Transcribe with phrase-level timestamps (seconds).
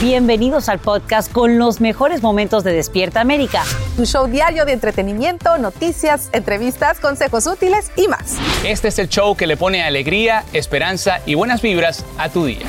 [0.00, 3.62] Bienvenidos al podcast con los mejores momentos de Despierta América.
[3.96, 8.36] Tu show diario de entretenimiento, noticias, entrevistas, consejos útiles y más.
[8.62, 12.66] Este es el show que le pone alegría, esperanza y buenas vibras a tu día.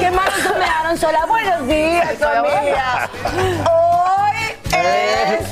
[0.00, 1.26] ¿Qué más me Sola?
[1.26, 3.10] Buenos días, familia.
[3.68, 5.42] Hoy es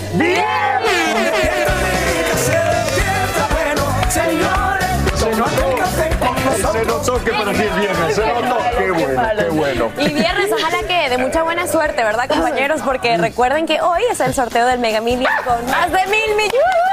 [6.72, 8.14] Se notó que para ti es viernes.
[8.14, 8.56] Se notó.
[8.78, 9.92] Qué bueno, qué bueno.
[9.98, 12.80] Y viernes, ojalá que de mucha buena suerte, ¿verdad, compañeros?
[12.84, 16.90] Porque recuerden que hoy es el sorteo del Mega Million con más de mil millones.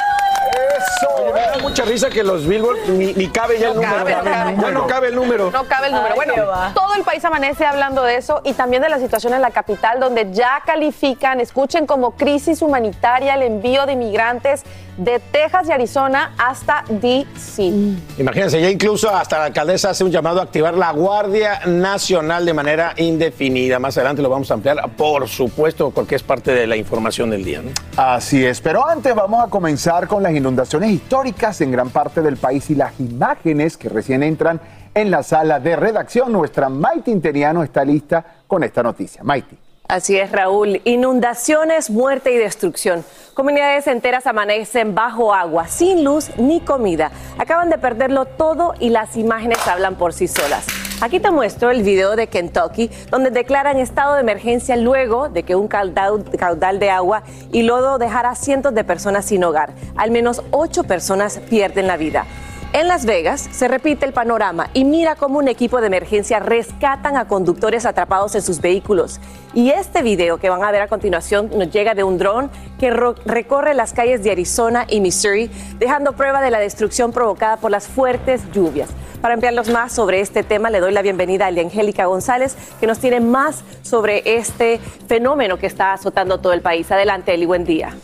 [1.17, 3.95] Oye, me da mucha risa que los Billboard ni, ni cabe ya el número.
[3.95, 4.55] cabe, no cabe.
[4.61, 5.51] Ya no cabe el número.
[5.51, 6.15] No cabe el número.
[6.15, 6.33] Bueno,
[6.73, 9.99] todo el país amanece hablando de eso y también de la situación en la capital,
[9.99, 14.63] donde ya califican, escuchen como crisis humanitaria el envío de migrantes
[14.97, 17.71] de Texas y Arizona hasta DC.
[18.17, 22.53] Imagínense, ya incluso hasta la alcaldesa hace un llamado a activar la Guardia Nacional de
[22.53, 23.79] manera indefinida.
[23.79, 27.43] Más adelante lo vamos a ampliar, por supuesto, porque es parte de la información del
[27.43, 27.61] día.
[27.61, 27.71] ¿no?
[27.95, 32.37] Así es, pero antes vamos a comenzar con las inundaciones históricas en gran parte del
[32.37, 34.59] país y las imágenes que recién entran
[34.93, 36.31] en la sala de redacción.
[36.31, 39.23] Nuestra Maite Interiano está lista con esta noticia.
[39.23, 39.66] Maite.
[39.87, 40.81] Así es, Raúl.
[40.83, 43.05] Inundaciones, muerte y destrucción.
[43.33, 47.11] Comunidades enteras amanecen bajo agua, sin luz ni comida.
[47.37, 50.65] Acaban de perderlo todo y las imágenes hablan por sí solas.
[50.99, 55.55] Aquí te muestro el video de Kentucky, donde declaran estado de emergencia luego de que
[55.55, 57.23] un caudal, de agua
[57.53, 59.73] y lodo dejara a cientos de personas sin hogar.
[59.95, 62.25] Al menos ocho personas pierden la vida.
[62.73, 67.15] En Las Vegas se repite el panorama y mira cómo un equipo de emergencia rescatan
[67.15, 69.21] a conductores atrapados en sus vehículos.
[69.53, 72.91] Y este video que van a ver a continuación nos llega de un dron que
[72.91, 77.87] recorre las calles de Arizona y Missouri, dejando prueba de la destrucción provocada por las
[77.87, 78.89] fuertes lluvias.
[79.21, 82.99] Para ampliarlos más sobre este tema, le doy la bienvenida a Angélica González, que nos
[82.99, 86.91] tiene más sobre este fenómeno que está azotando todo el país.
[86.91, 87.95] Adelante, Eli, buen día.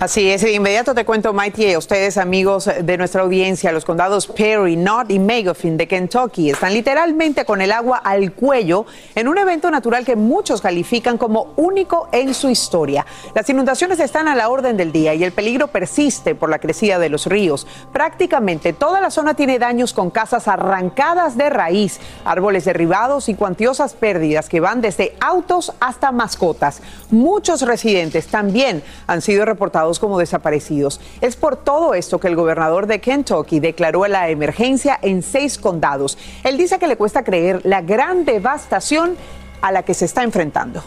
[0.00, 4.26] Así es, de inmediato te cuento, Mighty, a ustedes, amigos de nuestra audiencia, los condados
[4.26, 9.36] Perry, Knott y Magoffin de Kentucky están literalmente con el agua al cuello en un
[9.36, 13.04] evento natural que muchos califican como único en su historia.
[13.34, 16.98] Las inundaciones están a la orden del día y el peligro persiste por la crecida
[16.98, 17.66] de los ríos.
[17.92, 23.92] Prácticamente toda la zona tiene daños con casas arrancadas de raíz, árboles derribados y cuantiosas
[23.92, 26.80] pérdidas que van desde autos hasta mascotas.
[27.10, 31.00] Muchos residentes también han sido reportados como desaparecidos.
[31.20, 36.18] Es por todo esto que el gobernador de Kentucky declaró la emergencia en seis condados.
[36.44, 39.16] Él dice que le cuesta creer la gran devastación
[39.60, 40.82] a la que se está enfrentando.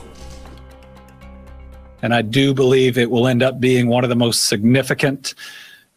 [2.01, 5.35] And I do believe it will end up being one of the most significant,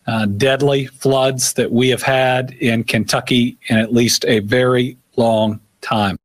[0.07, 5.59] uh, deadly floods that we have had in Kentucky in at least a very long
[5.81, 6.16] time.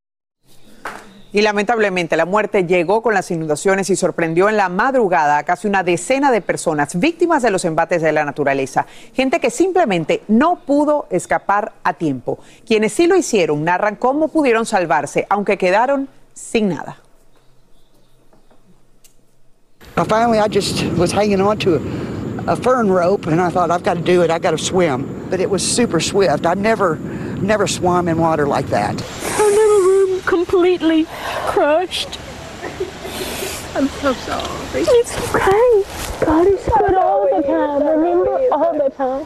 [1.33, 5.67] Y lamentablemente la muerte llegó con las inundaciones y sorprendió en la madrugada a casi
[5.67, 8.85] una decena de personas víctimas de los embates de la naturaleza.
[9.13, 12.39] Gente que simplemente no pudo escapar a tiempo.
[12.65, 16.97] Quienes sí lo hicieron narran cómo pudieron salvarse, aunque quedaron sin nada.
[20.07, 21.75] Finally, I just was hanging on to
[22.47, 24.31] a fern rope, and I thought, I've got to do it.
[24.31, 25.27] I've got to swim.
[25.29, 26.45] But it was super swift.
[26.45, 26.95] I've never,
[27.41, 28.95] never swum in water like that.
[30.21, 31.07] I've completely
[31.47, 32.19] crushed.
[33.73, 34.83] I'm so sorry.
[34.83, 36.25] It's okay.
[36.25, 37.87] God is good all the time.
[37.87, 39.25] Remember, all the time.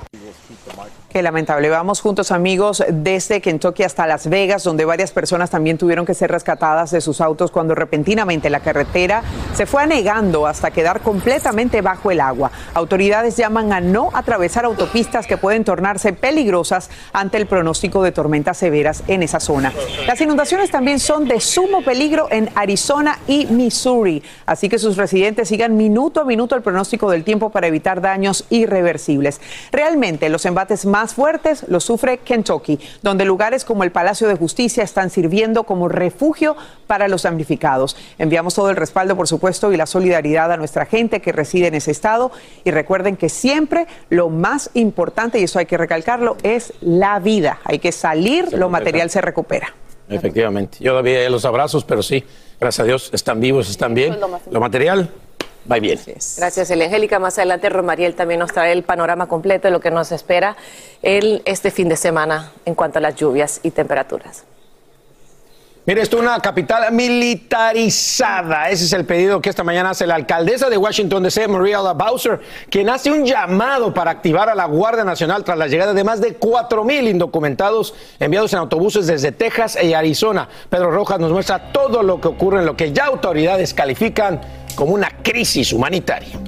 [1.15, 1.69] Qué lamentable.
[1.69, 6.29] Vamos juntos amigos desde Kentucky hasta Las Vegas, donde varias personas también tuvieron que ser
[6.29, 9.23] rescatadas de sus autos cuando repentinamente la carretera
[9.53, 12.51] se fue anegando hasta quedar completamente bajo el agua.
[12.73, 18.57] Autoridades llaman a no atravesar autopistas que pueden tornarse peligrosas ante el pronóstico de tormentas
[18.57, 19.71] severas en esa zona.
[20.07, 25.47] Las inundaciones también son de sumo peligro en Arizona y Missouri, así que sus residentes
[25.47, 29.39] sigan minuto a minuto el pronóstico del tiempo para evitar daños irreversibles.
[29.71, 34.83] Realmente los embates más fuertes los sufre Kentucky, donde lugares como el Palacio de Justicia
[34.83, 36.55] están sirviendo como refugio
[36.87, 37.95] para los damnificados.
[38.17, 41.75] Enviamos todo el respaldo, por supuesto, y la solidaridad a nuestra gente que reside en
[41.75, 42.31] ese estado.
[42.63, 47.59] Y recuerden que siempre lo más importante, y eso hay que recalcarlo, es la vida.
[47.65, 49.73] Hay que salir, lo material se recupera.
[50.09, 50.77] Efectivamente.
[50.79, 52.23] Yo todavía los abrazos, pero sí,
[52.59, 54.17] gracias a Dios, están vivos, están bien.
[54.51, 55.09] Lo material
[55.71, 55.99] va bien.
[56.37, 57.19] Gracias, Angélica.
[57.19, 60.55] Más adelante, Romariel también nos trae el panorama completo de lo que nos espera
[61.01, 64.43] el, este fin de semana en cuanto a las lluvias y temperaturas.
[65.87, 68.71] Mire, esto es una capital militarizada.
[68.71, 72.39] Ese es el pedido que esta mañana hace la alcaldesa de Washington DC, Maria Bowser,
[72.71, 76.21] quien hace un llamado para activar a la Guardia Nacional tras la llegada de más
[76.21, 80.49] de 4.000 indocumentados enviados en autobuses desde Texas y Arizona.
[80.71, 84.41] Pedro Rojas nos muestra todo lo que ocurre en lo que ya autoridades califican
[84.73, 86.39] como una crisis humanitaria.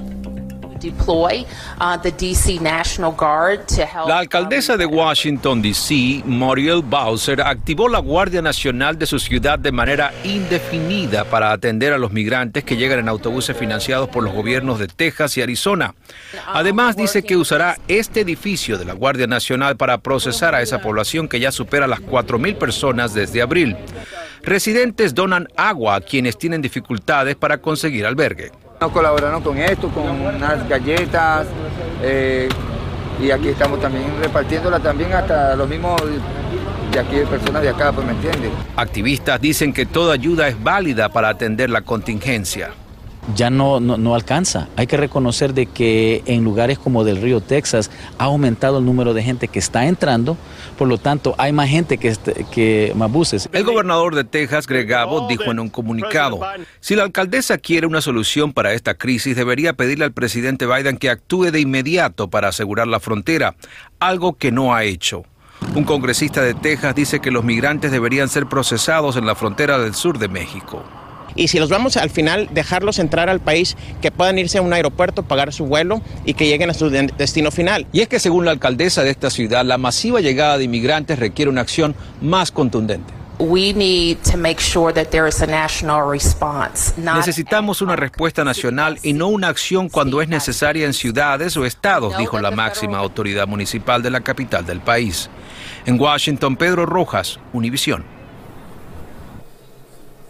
[4.06, 9.72] La alcaldesa de Washington, D.C., Muriel Bowser, activó la Guardia Nacional de su ciudad de
[9.72, 14.78] manera indefinida para atender a los migrantes que llegan en autobuses financiados por los gobiernos
[14.78, 15.94] de Texas y Arizona.
[16.46, 21.28] Además, dice que usará este edificio de la Guardia Nacional para procesar a esa población
[21.28, 23.76] que ya supera las 4.000 personas desde abril.
[24.42, 28.52] Residentes donan agua a quienes tienen dificultades para conseguir albergue.
[28.80, 31.46] Nos colaboraron con esto, con unas galletas
[32.02, 32.48] eh,
[33.20, 36.00] y aquí estamos también repartiéndola también hasta los mismos
[36.92, 38.52] de aquí, personas de acá, pues me entienden.
[38.76, 42.70] Activistas dicen que toda ayuda es válida para atender la contingencia
[43.34, 44.68] ya no, no, alcanza.
[44.76, 49.14] Hay que reconocer de que en lugares como del río Texas ha aumentado el número
[49.14, 50.36] de gente que está entrando,
[50.76, 52.16] por lo tanto hay más gente que,
[52.50, 53.48] que más buses.
[53.52, 56.40] El gobernador de Texas, Greg Abbott, dijo en un comunicado,
[56.80, 61.10] si la alcaldesa quiere una solución para esta crisis, debería pedirle al presidente Biden que
[61.10, 63.56] actúe de inmediato para asegurar la frontera,
[64.00, 65.24] algo que no ha hecho.
[65.74, 69.94] Un congresista de Texas dice que los migrantes deberían ser procesados en la frontera del
[69.94, 70.84] sur de México
[71.34, 74.72] y si los vamos al final dejarlos entrar al país, que puedan irse a un
[74.72, 77.86] aeropuerto, pagar su vuelo y que lleguen a su destino final.
[77.92, 81.50] Y es que según la alcaldesa de esta ciudad, la masiva llegada de inmigrantes requiere
[81.50, 83.18] una acción más contundente.
[86.96, 92.18] Necesitamos una respuesta nacional y no una acción cuando es necesaria en ciudades o estados,
[92.18, 95.30] dijo la máxima autoridad municipal de la capital del país.
[95.86, 98.17] En Washington, Pedro Rojas, Univisión.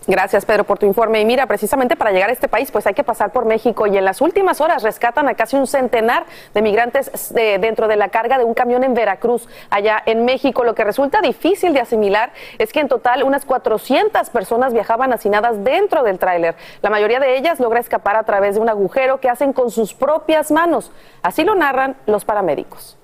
[0.09, 1.21] Gracias, Pedro, por tu informe.
[1.21, 3.87] Y mira, precisamente para llegar a este país, pues hay que pasar por México.
[3.87, 6.25] Y en las últimas horas rescatan a casi un centenar
[6.55, 10.65] de migrantes dentro de la carga de un camión en Veracruz, allá en México.
[10.65, 15.63] Lo que resulta difícil de asimilar es que en total unas 400 personas viajaban hacinadas
[15.63, 16.57] dentro del tráiler.
[16.81, 19.93] La mayoría de ellas logra escapar a través de un agujero que hacen con sus
[19.93, 20.91] propias manos.
[21.23, 22.98] Así lo narran los paramédicos.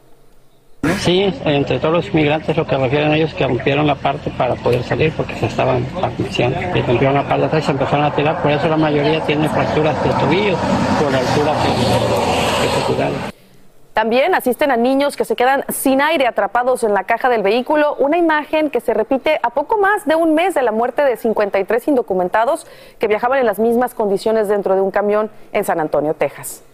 [0.99, 4.83] Sí, entre todos los inmigrantes lo que refieren ellos que rompieron la parte para poder
[4.83, 6.59] salir porque se estaban asfixiando.
[6.75, 9.49] Y rompieron la parte atrás y se empezaron a tirar, por eso la mayoría tiene
[9.49, 10.57] fracturas de tobillo
[11.01, 13.35] por la altura que.
[13.95, 17.95] También asisten a niños que se quedan sin aire atrapados en la caja del vehículo,
[17.95, 21.17] una imagen que se repite a poco más de un mes de la muerte de
[21.17, 22.67] 53 indocumentados
[22.99, 26.65] que viajaban en las mismas condiciones dentro de un camión en San Antonio, Texas.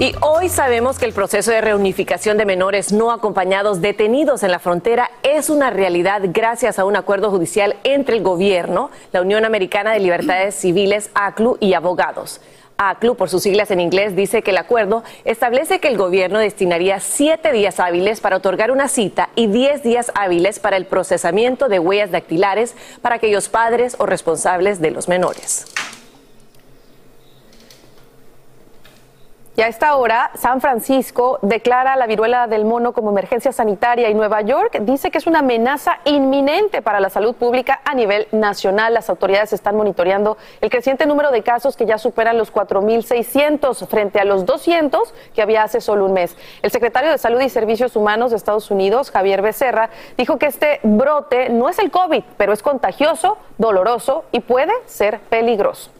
[0.00, 4.58] Y hoy sabemos que el proceso de reunificación de menores no acompañados detenidos en la
[4.58, 9.92] frontera es una realidad gracias a un acuerdo judicial entre el gobierno, la Unión Americana
[9.92, 12.40] de Libertades Civiles, ACLU y abogados.
[12.78, 16.98] ACLU, por sus siglas en inglés, dice que el acuerdo establece que el gobierno destinaría
[17.00, 21.78] siete días hábiles para otorgar una cita y diez días hábiles para el procesamiento de
[21.78, 25.66] huellas dactilares para aquellos padres o responsables de los menores.
[29.60, 34.14] Y a esta hora, San Francisco declara la viruela del mono como emergencia sanitaria y
[34.14, 38.94] Nueva York dice que es una amenaza inminente para la salud pública a nivel nacional.
[38.94, 44.18] Las autoridades están monitoreando el creciente número de casos que ya superan los 4.600 frente
[44.18, 46.38] a los 200 que había hace solo un mes.
[46.62, 50.80] El secretario de Salud y Servicios Humanos de Estados Unidos, Javier Becerra, dijo que este
[50.84, 55.90] brote no es el COVID, pero es contagioso, doloroso y puede ser peligroso.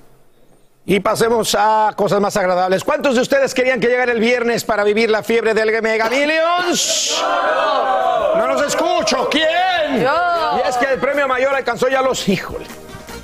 [0.90, 2.82] Y pasemos a cosas más agradables.
[2.82, 7.22] ¿Cuántos de ustedes querían que llegara el viernes para vivir la fiebre del Mega Millions?
[8.36, 9.28] No los escucho.
[9.30, 10.02] ¿Quién?
[10.02, 12.66] Y es que el premio mayor alcanzó ya los híjole.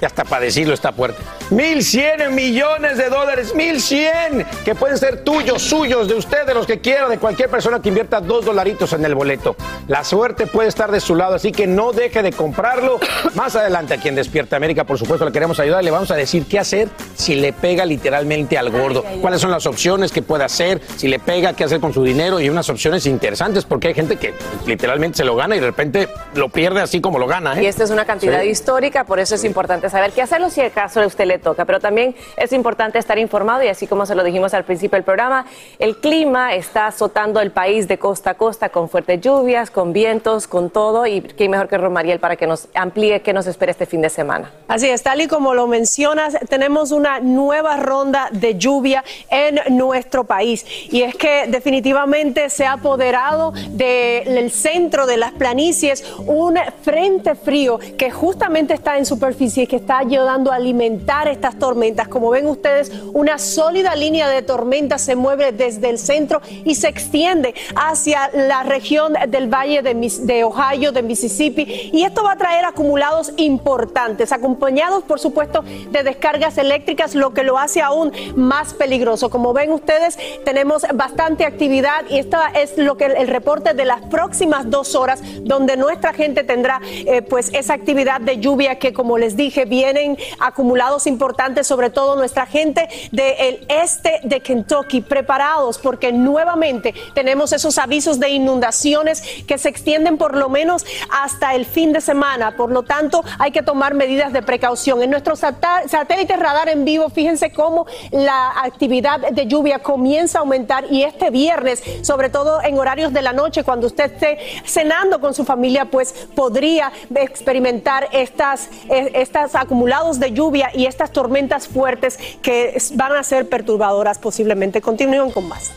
[0.00, 1.23] Ya hasta para decirlo está fuerte.
[1.50, 6.81] 1.100 millones de dólares, 1.100 que pueden ser tuyos, suyos, de usted, de los que
[6.81, 9.57] quiera, de cualquier persona que invierta dos dolaritos en el boleto.
[9.88, 12.99] La suerte puede estar de su lado, así que no deje de comprarlo.
[13.35, 15.83] Más adelante aquí en Despierta América, por supuesto, le queremos ayudar.
[15.85, 19.05] Le vamos a decir qué hacer si le pega literalmente al gordo.
[19.21, 22.41] Cuáles son las opciones que puede hacer, si le pega, qué hacer con su dinero
[22.41, 24.35] y unas opciones interesantes, porque hay gente que
[24.67, 27.59] literalmente se lo gana y de repente lo pierde así como lo gana.
[27.59, 27.65] ¿eh?
[27.65, 28.49] Y esta es una cantidad Sí.
[28.49, 31.64] histórica, por eso es importante saber qué hacerlo si acaso a usted le toca.
[31.64, 35.05] Pero también es importante estar informado y así como se lo dijimos al principio del
[35.05, 35.47] programa,
[35.78, 40.47] el clima está azotando el país de costa a costa con fuertes lluvias, con vientos,
[40.47, 41.07] con todo.
[41.07, 44.11] Y qué mejor que Romariel para que nos amplíe qué nos espera este fin de
[44.11, 44.52] semana.
[44.69, 50.25] Así es, tal y como lo mencionas, tenemos una nueva ronda de lluvia en nuestro
[50.25, 50.64] país.
[50.90, 57.78] Y es que definitivamente se ha apoderado del centro de las planicies un frente frío
[57.99, 62.09] que justamente está en superficie y está ayudando a alimentar estas tormentas.
[62.09, 66.88] Como ven ustedes, una sólida línea de tormentas se mueve desde el centro y se
[66.88, 71.90] extiende hacia la región del Valle de, de Ohio, de Mississippi.
[71.92, 77.42] Y esto va a traer acumulados importantes, acompañados, por supuesto, de descargas eléctricas, lo que
[77.42, 79.30] lo hace aún más peligroso.
[79.30, 83.85] Como ven ustedes, tenemos bastante actividad y esto es lo que el, el reporte de
[83.85, 88.92] las próximas dos horas, donde nuestra gente tendrá eh, pues esa actividad de lluvia que,
[88.92, 95.78] como les dije, vienen acumulados importantes, sobre todo nuestra gente del este de Kentucky, preparados
[95.78, 101.66] porque nuevamente tenemos esos avisos de inundaciones que se extienden por lo menos hasta el
[101.66, 102.56] fin de semana.
[102.56, 105.02] Por lo tanto, hay que tomar medidas de precaución.
[105.02, 110.85] En nuestro satélite radar en vivo, fíjense cómo la actividad de lluvia comienza a aumentar
[110.90, 115.35] y este viernes, sobre todo en horarios de la noche, cuando usted esté cenando con
[115.35, 122.18] su familia, pues podría experimentar estas, eh, estas acumulados de lluvia y estas tormentas fuertes
[122.42, 124.80] que van a ser perturbadoras posiblemente.
[124.80, 125.72] Continúen con más.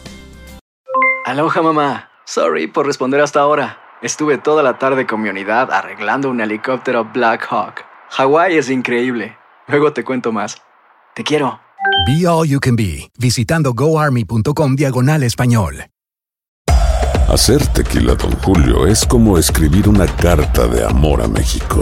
[1.26, 2.10] Aloha mamá.
[2.26, 3.80] Sorry por responder hasta ahora.
[4.02, 7.84] Estuve toda la tarde con mi unidad arreglando un helicóptero Black Hawk.
[8.12, 9.38] Hawái es increíble.
[9.68, 10.58] Luego te cuento más.
[11.14, 11.60] Te quiero.
[12.08, 15.86] Be All You Can Be, visitando goarmy.com diagonal español.
[17.28, 21.82] Hacer tequila, Don Julio, es como escribir una carta de amor a México.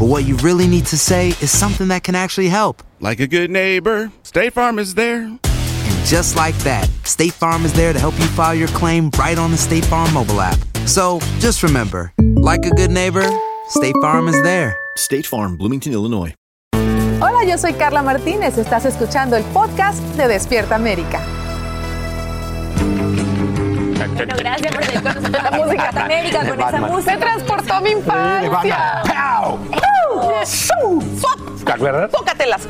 [0.00, 2.82] but what you really need to say is something that can actually help.
[3.00, 5.24] Like a good neighbor, State Farm is there.
[5.24, 9.36] And just like that, State Farm is there to help you file your claim right
[9.36, 10.58] on the State Farm mobile app.
[10.86, 13.28] So just remember, like a good neighbor,
[13.68, 14.74] State Farm is there.
[14.96, 16.34] State Farm, Bloomington, Illinois.
[17.20, 18.56] Hola, yo soy Carla Martínez.
[18.56, 21.20] Estás escuchando el podcast de Despierta América.
[24.20, 27.12] Bueno, gracias por seguir con nosotros la música de América, con esa música.
[27.12, 29.02] Me transportó mi infancia.
[31.64, 32.10] ¿Te acuerdas?
[32.10, 32.66] Tócatelas.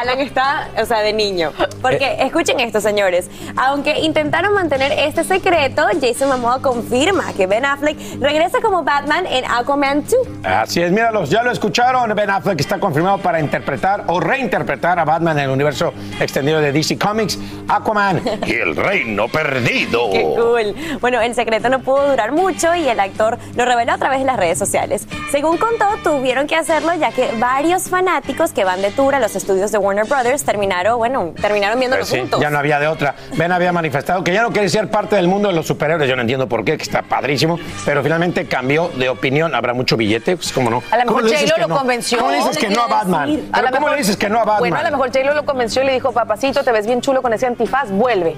[0.00, 1.52] Alan está, o sea, de niño.
[1.82, 3.28] Porque escuchen esto, señores.
[3.56, 9.44] Aunque intentaron mantener este secreto, Jason Momoa confirma que Ben Affleck regresa como Batman en
[9.44, 10.14] Aquaman 2.
[10.44, 12.14] Así es, míralos, ya lo escucharon.
[12.14, 16.72] Ben Affleck está confirmado para interpretar o reinterpretar a Batman en el universo extendido de
[16.72, 17.38] DC Comics,
[17.68, 20.10] Aquaman y el Reino Perdido.
[20.10, 20.74] Qué cool.
[21.00, 24.24] Bueno, el secreto no pudo durar mucho y el actor lo reveló a través de
[24.26, 25.06] las redes sociales.
[25.30, 29.34] Según contó, tuvieron que hacerlo ya que varios fanáticos que van de tour a los
[29.36, 32.40] estudios de Warner Brothers terminaron, bueno, terminaron viéndolo Pues sí, juntos.
[32.40, 33.14] ya no había de otra.
[33.36, 36.08] Ben había manifestado que ya no quiere ser parte del mundo de los superhéroes.
[36.08, 37.58] Yo no entiendo por qué, que está padrísimo.
[37.84, 39.54] Pero finalmente cambió de opinión.
[39.54, 40.36] ¿Habrá mucho billete?
[40.36, 40.82] Pues cómo no.
[40.90, 41.76] A lo ¿Cómo mejor J-Lo que lo no?
[41.78, 42.18] convenció.
[42.18, 43.22] ¿Cómo le dices que no a Batman?
[43.52, 44.58] A ¿Pero lo ¿Cómo mejor- le dices que no a Batman?
[44.60, 47.22] Bueno, a lo mejor J-Lo lo convenció y le dijo, papacito, te ves bien chulo
[47.22, 48.36] con ese antifaz, vuelve.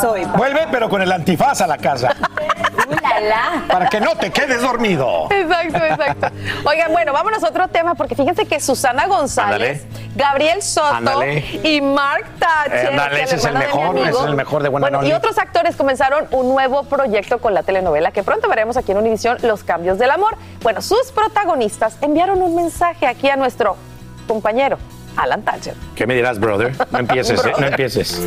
[0.00, 0.24] Soy.
[0.36, 2.14] Vuelve, pero con el antifaz a la casa.
[3.68, 5.28] Para que no te quedes dormido.
[5.30, 6.26] Exacto, exacto.
[6.64, 11.22] Oigan, bueno, vámonos a otro tema, porque fíjense que Susana González, Gabriel Soto
[11.62, 15.06] y Mark Thatcher, que ese es el mejor, ese es el mejor de Buena bueno,
[15.06, 18.98] y otros actores comenzaron un nuevo proyecto con la telenovela que pronto veremos aquí en
[18.98, 20.36] Univisión, Los Cambios del Amor.
[20.62, 23.76] Bueno, sus protagonistas enviaron un mensaje aquí a nuestro
[24.28, 24.78] compañero,
[25.16, 25.74] Alan Thatcher.
[25.94, 26.74] ¿Qué me dirás, brother?
[26.90, 27.52] No empieces, ¿eh?
[27.58, 28.20] No empieces.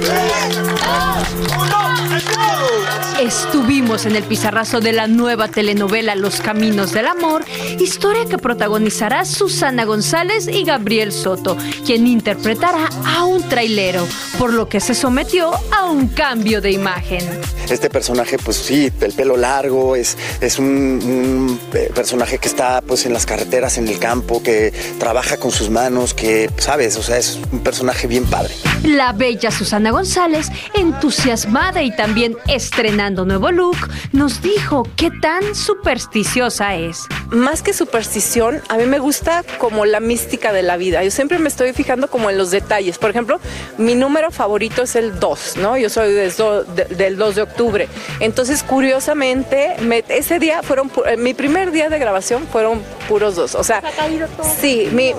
[3.19, 7.45] Estuvimos en el pizarrazo de la nueva telenovela Los Caminos del Amor,
[7.79, 14.05] historia que protagonizará Susana González y Gabriel Soto, quien interpretará a un trailero,
[14.37, 17.21] por lo que se sometió a un cambio de imagen.
[17.69, 22.81] Este personaje, pues sí, el pelo largo, es, es un, un, eh, personaje que está
[22.81, 27.03] pues en las carreteras, en el campo, que trabaja con sus manos, que, sabes, o
[27.03, 28.53] sea, es un personaje bien padre.
[28.83, 33.77] La bella Susana González, entusiasmada y también estrenando nuevo look,
[34.11, 37.03] nos dijo qué tan supersticiosa es.
[37.29, 41.01] Más que superstición, a mí me gusta como la mística de la vida.
[41.01, 42.97] Yo siempre me estoy fijando como en los detalles.
[42.97, 43.39] Por ejemplo,
[43.77, 45.77] mi número favorito es el 2, ¿no?
[45.77, 47.87] Yo soy do- de- del 2 de octubre.
[48.19, 53.55] Entonces, curiosamente, me- ese día fueron, eh, mi primer día de grabación fueron puros dos.
[53.55, 53.81] O sea,
[54.59, 55.13] sí, mi,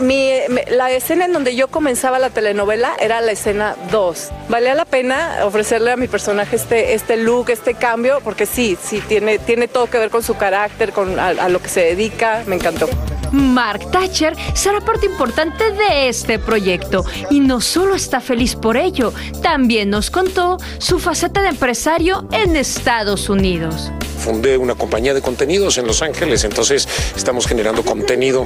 [0.71, 4.31] la escena en donde yo comenzaba la telenovela era la escena 2.
[4.49, 9.01] Valía la pena ofrecerle a mi personaje este, este look, este cambio, porque sí, sí,
[9.07, 12.43] tiene, tiene todo que ver con su carácter, con a, a lo que se dedica.
[12.47, 12.89] Me encantó.
[13.33, 19.13] Mark Thatcher será parte importante de este proyecto y no solo está feliz por ello,
[19.43, 23.91] también nos contó su faceta de empresario en Estados Unidos.
[24.27, 28.45] Fundé una compañía de contenidos en Los Ángeles, entonces estamos generando contenido.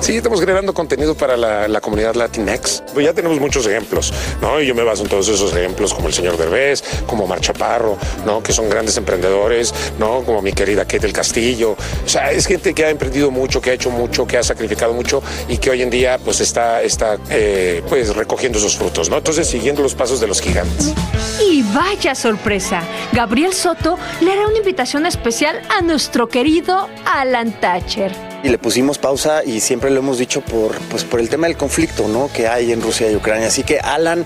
[0.00, 2.82] Sí, estamos generando contenido para la, la comunidad Latinx.
[2.92, 4.60] Pues ya tenemos muchos ejemplos, ¿no?
[4.60, 7.96] Y yo me baso en todos esos ejemplos, como el señor Derbez, como Mar Chaparro,
[8.26, 8.42] ¿no?
[8.42, 10.22] Que son grandes emprendedores, ¿no?
[10.24, 11.76] Como mi querida Kate del Castillo.
[12.04, 14.94] O sea, es gente que ha emprendido mucho, que ha hecho mucho, que ha sacrificado
[14.94, 19.18] mucho y que hoy en día, pues, está, está eh, pues, recogiendo esos frutos, ¿no?
[19.18, 20.92] Entonces, siguiendo los pasos de los gigantes.
[21.48, 25.19] Y vaya sorpresa, Gabriel Soto le hará una invitación especial
[25.68, 28.10] a nuestro querido Alan Thatcher.
[28.42, 31.56] Y le pusimos pausa y siempre lo hemos dicho por, pues, por el tema del
[31.56, 32.30] conflicto ¿no?
[32.32, 33.48] que hay en Rusia y Ucrania.
[33.48, 34.24] Así que Alan,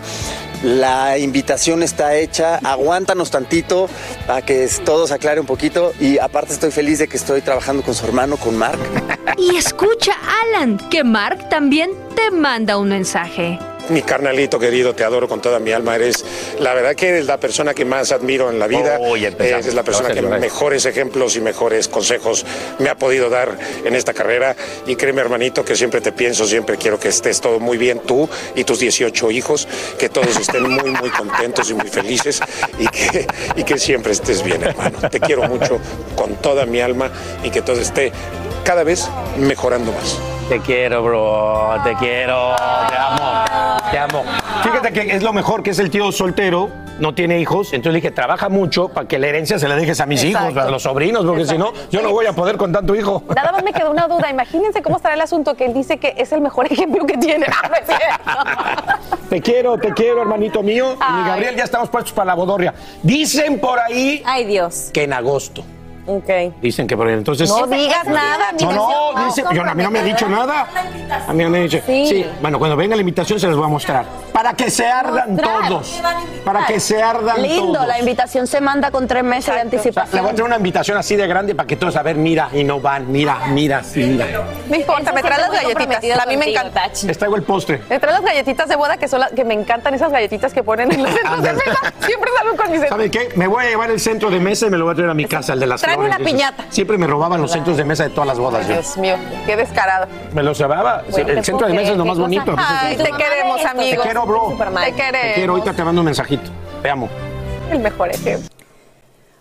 [0.62, 3.88] la invitación está hecha, aguántanos tantito
[4.28, 7.82] a que todo se aclare un poquito y aparte estoy feliz de que estoy trabajando
[7.82, 8.78] con su hermano, con Mark.
[9.36, 10.12] Y escucha,
[10.44, 13.58] Alan, que Mark también te manda un mensaje.
[13.90, 15.96] Mi carnalito querido, te adoro con toda mi alma.
[15.96, 16.24] Eres,
[16.58, 18.98] la verdad que eres la persona que más admiro en la vida.
[19.38, 22.46] Eres la persona que mejores ejemplos y mejores consejos
[22.78, 24.56] me ha podido dar en esta carrera.
[24.86, 28.28] Y créeme, hermanito, que siempre te pienso, siempre quiero que estés todo muy bien, tú
[28.54, 29.68] y tus 18 hijos,
[29.98, 32.40] que todos estén muy, muy contentos y muy felices
[32.78, 34.98] y que, y que siempre estés bien, hermano.
[35.10, 35.78] Te quiero mucho
[36.16, 37.10] con toda mi alma
[37.42, 38.12] y que todo esté
[38.64, 40.33] cada vez mejorando más.
[40.48, 41.74] Te quiero, bro.
[41.82, 42.54] Te quiero.
[42.88, 43.80] Te amo.
[43.90, 44.24] Te amo.
[44.62, 47.72] Fíjate que es lo mejor que es el tío soltero, no tiene hijos.
[47.72, 50.50] Entonces le dije, trabaja mucho para que la herencia se la dejes a mis Exacto.
[50.50, 53.22] hijos, a los sobrinos, porque si no, yo no voy a poder con tanto hijo.
[53.34, 54.30] Nada más me quedó una duda.
[54.30, 57.46] Imagínense cómo estará el asunto que él dice que es el mejor ejemplo que tiene.
[59.30, 60.94] Te quiero, te quiero, hermanito mío.
[60.94, 62.72] Y Gabriel, ya estamos puestos para la bodorria.
[63.02, 64.22] Dicen por ahí.
[64.24, 64.90] Ay, Dios.
[64.92, 65.64] Que en agosto.
[66.06, 66.28] Ok.
[66.60, 67.14] Dicen que por ahí.
[67.14, 67.48] Entonces.
[67.48, 70.66] No digas nada, No, no, no, dice- yo, a mí no me ha dicho nada.
[71.26, 71.78] A mí no me ha dicho.
[71.86, 72.26] Sí.
[72.40, 74.04] Bueno, cuando venga la invitación se les voy a mostrar.
[74.32, 75.68] Para que se ardan Mostrar.
[75.68, 76.02] todos.
[76.44, 77.86] Para que se ardan Lindo, todos.
[77.86, 80.24] la invitación se manda con tres meses de Le voy a anticipación.
[80.26, 83.10] traer una invitación así de grande para que todos a ver, mira, y no van,
[83.10, 84.26] mira, mira, sí, mira.
[84.68, 86.18] No importa, me trae las galletitas.
[86.18, 86.90] A mí me encanta.
[87.04, 87.82] Les traigo el postre.
[87.88, 90.62] Me trae las galletitas de boda que son las que me encantan esas galletitas que
[90.62, 91.78] ponen en los centros de mesa.
[92.00, 93.30] Siempre salgo con mis ¿Saben qué?
[93.36, 95.14] Me voy a llevar el centro de mesa y me lo voy a traer a
[95.14, 96.64] mi casa, el de las Una piñata.
[96.70, 98.66] Siempre me robaban los centros de mesa de todas las bodas.
[98.66, 98.74] yo.
[98.74, 100.06] Dios mío, qué descarado.
[100.32, 101.02] Me los llevaba.
[101.10, 102.54] Bueno, el te centro de mesa es lo más bonito.
[102.56, 104.04] Ay, te queremos, Te amigos.
[104.04, 104.56] quiero, bro.
[104.58, 105.52] Te Te quiero.
[105.52, 106.50] Ahorita te mando un mensajito.
[106.82, 107.08] Te amo.
[107.70, 108.53] El mejor ejemplo.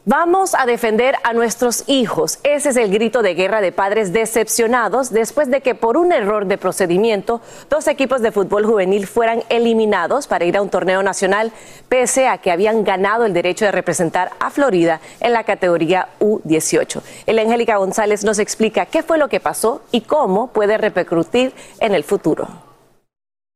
[0.05, 2.39] Vamos a defender a nuestros hijos.
[2.43, 6.45] Ese es el grito de guerra de padres decepcionados después de que por un error
[6.45, 7.39] de procedimiento
[7.69, 11.53] dos equipos de fútbol juvenil fueran eliminados para ir a un torneo nacional
[11.87, 17.01] pese a que habían ganado el derecho de representar a Florida en la categoría U18.
[17.25, 21.95] El Angélica González nos explica qué fue lo que pasó y cómo puede repercutir en
[21.95, 22.49] el futuro.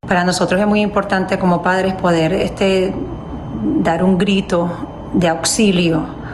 [0.08, 2.94] Para nosotros es muy importante como padres poder este,
[3.82, 4.70] dar un grito
[5.12, 6.26] de auxilio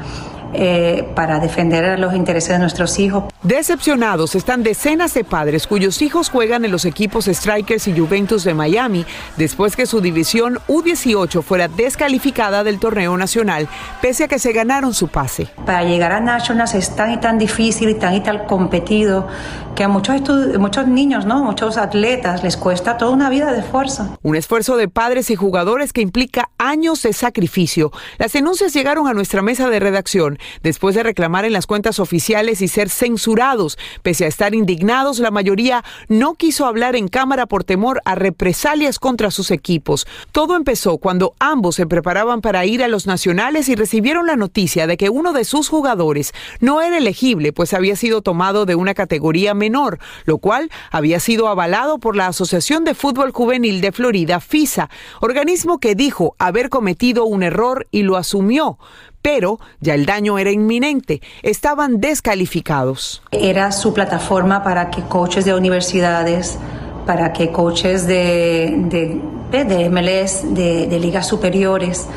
[0.53, 3.25] eh, para defender los intereses de nuestros hijos.
[3.43, 8.53] Decepcionados están decenas de padres cuyos hijos juegan en los equipos Strikers y Juventus de
[8.53, 9.05] Miami
[9.37, 13.67] después que su división U18 fuera descalificada del torneo nacional,
[14.01, 15.47] pese a que se ganaron su pase.
[15.65, 19.27] Para llegar a Nationals es tan y tan difícil y tan y tan competido
[19.75, 20.21] que a muchos,
[20.59, 21.43] muchos niños, ¿no?
[21.43, 24.17] muchos atletas les cuesta toda una vida de esfuerzo.
[24.21, 27.91] Un esfuerzo de padres y jugadores que implica años de sacrificio.
[28.17, 32.61] Las denuncias llegaron a nuestra mesa de redacción después de reclamar en las cuentas oficiales
[32.61, 33.77] y ser censurados.
[34.01, 38.99] Pese a estar indignados, la mayoría no quiso hablar en cámara por temor a represalias
[38.99, 40.07] contra sus equipos.
[40.31, 44.87] Todo empezó cuando ambos se preparaban para ir a los nacionales y recibieron la noticia
[44.87, 48.93] de que uno de sus jugadores no era elegible, pues había sido tomado de una
[48.93, 54.39] categoría menor, lo cual había sido avalado por la Asociación de Fútbol Juvenil de Florida,
[54.39, 58.77] FISA, organismo que dijo haber cometido un error y lo asumió
[59.23, 61.21] pero ya el daño era inminente.
[61.41, 63.23] Estaban descalificados.
[63.31, 66.59] Era su plataforma para que coaches de universidades,
[67.07, 69.19] para que coaches de, de,
[69.53, 72.07] MLS, de, de, ligas superiores,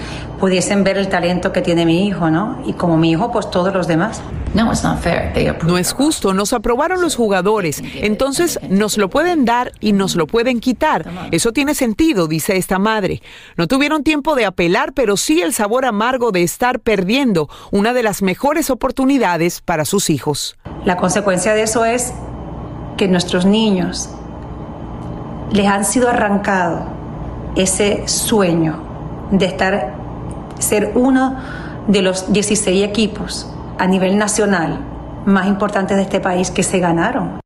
[0.40, 2.62] pudiesen ver el talento que tiene mi hijo, ¿no?
[2.66, 4.22] Y como mi hijo, pues todos los demás.
[4.54, 4.72] No,
[5.64, 10.26] no es justo, nos aprobaron los jugadores, entonces nos lo pueden dar y nos lo
[10.26, 11.06] pueden quitar.
[11.30, 13.20] Eso tiene sentido, dice esta madre.
[13.58, 18.02] No tuvieron tiempo de apelar, pero sí el sabor amargo de estar perdiendo una de
[18.02, 20.56] las mejores oportunidades para sus hijos.
[20.86, 22.14] La consecuencia de eso es
[22.96, 24.08] que nuestros niños
[25.52, 26.95] les han sido arrancado
[27.56, 28.78] ese sueño
[29.30, 29.94] de estar
[30.58, 31.36] ser uno
[31.88, 34.78] de los 16 equipos a nivel nacional
[35.24, 37.40] más importantes de este país que se ganaron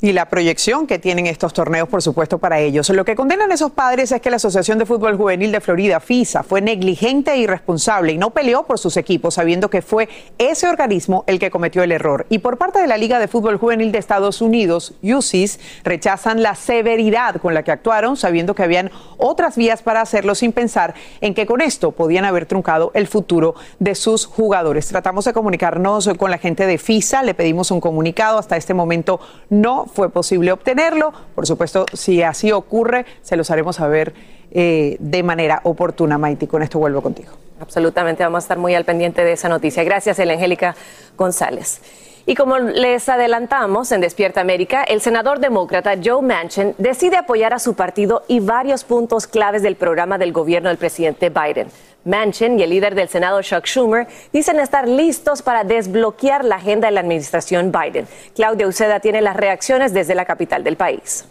[0.00, 2.88] y la proyección que tienen estos torneos, por supuesto, para ellos.
[2.90, 6.44] Lo que condenan esos padres es que la Asociación de Fútbol Juvenil de Florida, FISA,
[6.44, 10.08] fue negligente e irresponsable y no peleó por sus equipos, sabiendo que fue
[10.38, 12.26] ese organismo el que cometió el error.
[12.28, 16.54] Y por parte de la Liga de Fútbol Juvenil de Estados Unidos, UCIS, rechazan la
[16.54, 21.34] severidad con la que actuaron, sabiendo que habían otras vías para hacerlo sin pensar en
[21.34, 24.86] que con esto podían haber truncado el futuro de sus jugadores.
[24.86, 29.18] Tratamos de comunicarnos con la gente de FISA, le pedimos un comunicado, hasta este momento
[29.50, 31.12] no fue posible obtenerlo.
[31.34, 34.14] Por supuesto, si así ocurre, se los haremos saber
[34.50, 36.46] eh, de manera oportuna, Maiti.
[36.46, 37.32] Con esto vuelvo contigo.
[37.60, 39.82] Absolutamente, vamos a estar muy al pendiente de esa noticia.
[39.84, 40.76] Gracias, Angélica
[41.16, 41.80] González.
[42.28, 47.58] Y como les adelantamos en Despierta América, el senador demócrata Joe Manchin decide apoyar a
[47.58, 51.68] su partido y varios puntos claves del programa del gobierno del presidente Biden.
[52.08, 56.88] Manchin y el líder del Senado Chuck Schumer dicen estar listos para desbloquear la agenda
[56.88, 58.06] de la administración Biden.
[58.34, 61.26] Claudia Uceda tiene las reacciones desde la capital del país.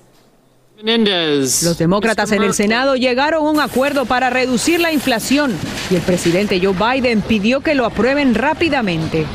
[0.80, 5.58] Los demócratas en el Senado llegaron a un acuerdo para reducir la inflación
[5.90, 9.26] y el presidente Joe Biden pidió que lo aprueben rápidamente.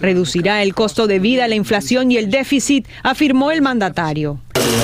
[0.00, 4.40] Reducirá el costo de vida, la inflación y el déficit, afirmó el mandatario.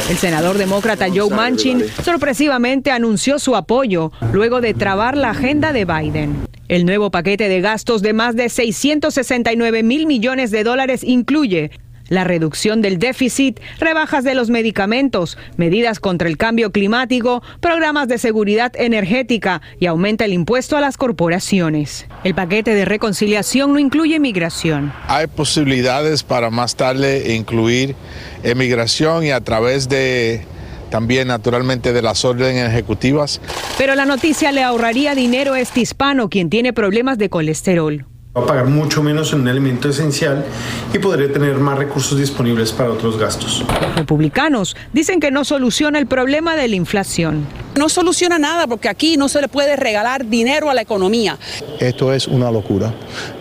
[0.09, 5.85] El senador demócrata Joe Manchin sorpresivamente anunció su apoyo luego de trabar la agenda de
[5.85, 6.47] Biden.
[6.69, 11.71] El nuevo paquete de gastos de más de 669 mil millones de dólares incluye
[12.09, 18.19] la reducción del déficit, rebajas de los medicamentos, medidas contra el cambio climático, programas de
[18.19, 22.07] seguridad energética y aumenta el impuesto a las corporaciones.
[22.25, 24.93] El paquete de reconciliación no incluye migración.
[25.09, 27.95] Hay posibilidades para más tarde incluir
[28.43, 30.45] emigración y a través de
[30.91, 33.41] también naturalmente de las órdenes ejecutivas.
[33.77, 38.07] Pero la noticia le ahorraría dinero a este hispano quien tiene problemas de colesterol.
[38.37, 40.45] Va a pagar mucho menos en un elemento esencial
[40.93, 43.65] y podría tener más recursos disponibles para otros gastos.
[43.97, 47.47] Republicanos dicen que no soluciona el problema de la inflación.
[47.79, 51.39] No soluciona nada porque aquí no se le puede regalar dinero a la economía.
[51.81, 52.93] Esto es una locura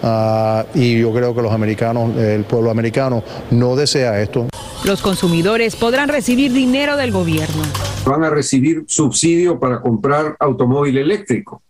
[0.01, 4.47] uh, y yo creo que los americanos, el pueblo americano no desea esto.
[4.85, 7.63] Los consumidores podrán recibir dinero del gobierno.
[8.05, 11.64] Van a recibir subsidio para comprar automóvil eléctrico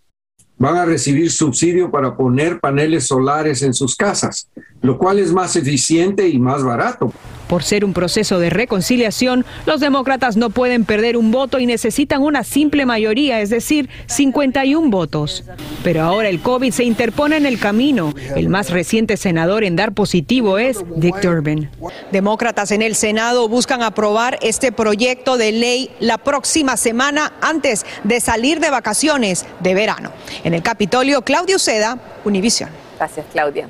[0.57, 4.49] van a recibir subsidio para poner paneles solares en sus casas.
[4.85, 7.11] Lo cual es más eficiente y más barato.
[7.47, 12.23] Por ser un proceso de reconciliación, los demócratas no pueden perder un voto y necesitan
[12.23, 15.43] una simple mayoría, es decir, 51 votos.
[15.83, 18.13] Pero ahora el COVID se interpone en el camino.
[18.35, 21.69] El más reciente senador en dar positivo es Dick Durbin.
[22.11, 28.19] Demócratas en el Senado buscan aprobar este proyecto de ley la próxima semana antes de
[28.21, 30.11] salir de vacaciones de verano.
[30.43, 32.69] En el Capitolio, Claudio Seda, Univisión.
[32.97, 33.67] Gracias, Claudia.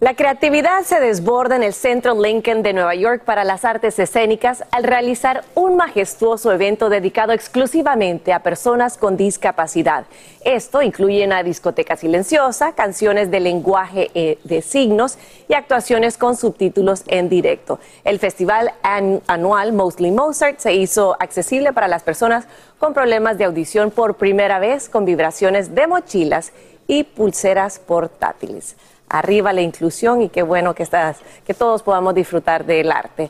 [0.00, 4.64] La creatividad se desborda en el Centro Lincoln de Nueva York para las artes escénicas
[4.70, 10.06] al realizar un majestuoso evento dedicado exclusivamente a personas con discapacidad.
[10.42, 17.02] Esto incluye una discoteca silenciosa, canciones de lenguaje eh, de signos y actuaciones con subtítulos
[17.06, 17.78] en directo.
[18.02, 22.46] El festival anual Mostly Mozart se hizo accesible para las personas
[22.78, 26.54] con problemas de audición por primera vez con vibraciones de mochilas
[26.86, 28.76] y pulseras portátiles
[29.10, 33.28] arriba la inclusión y qué bueno que, estás, que todos podamos disfrutar del arte.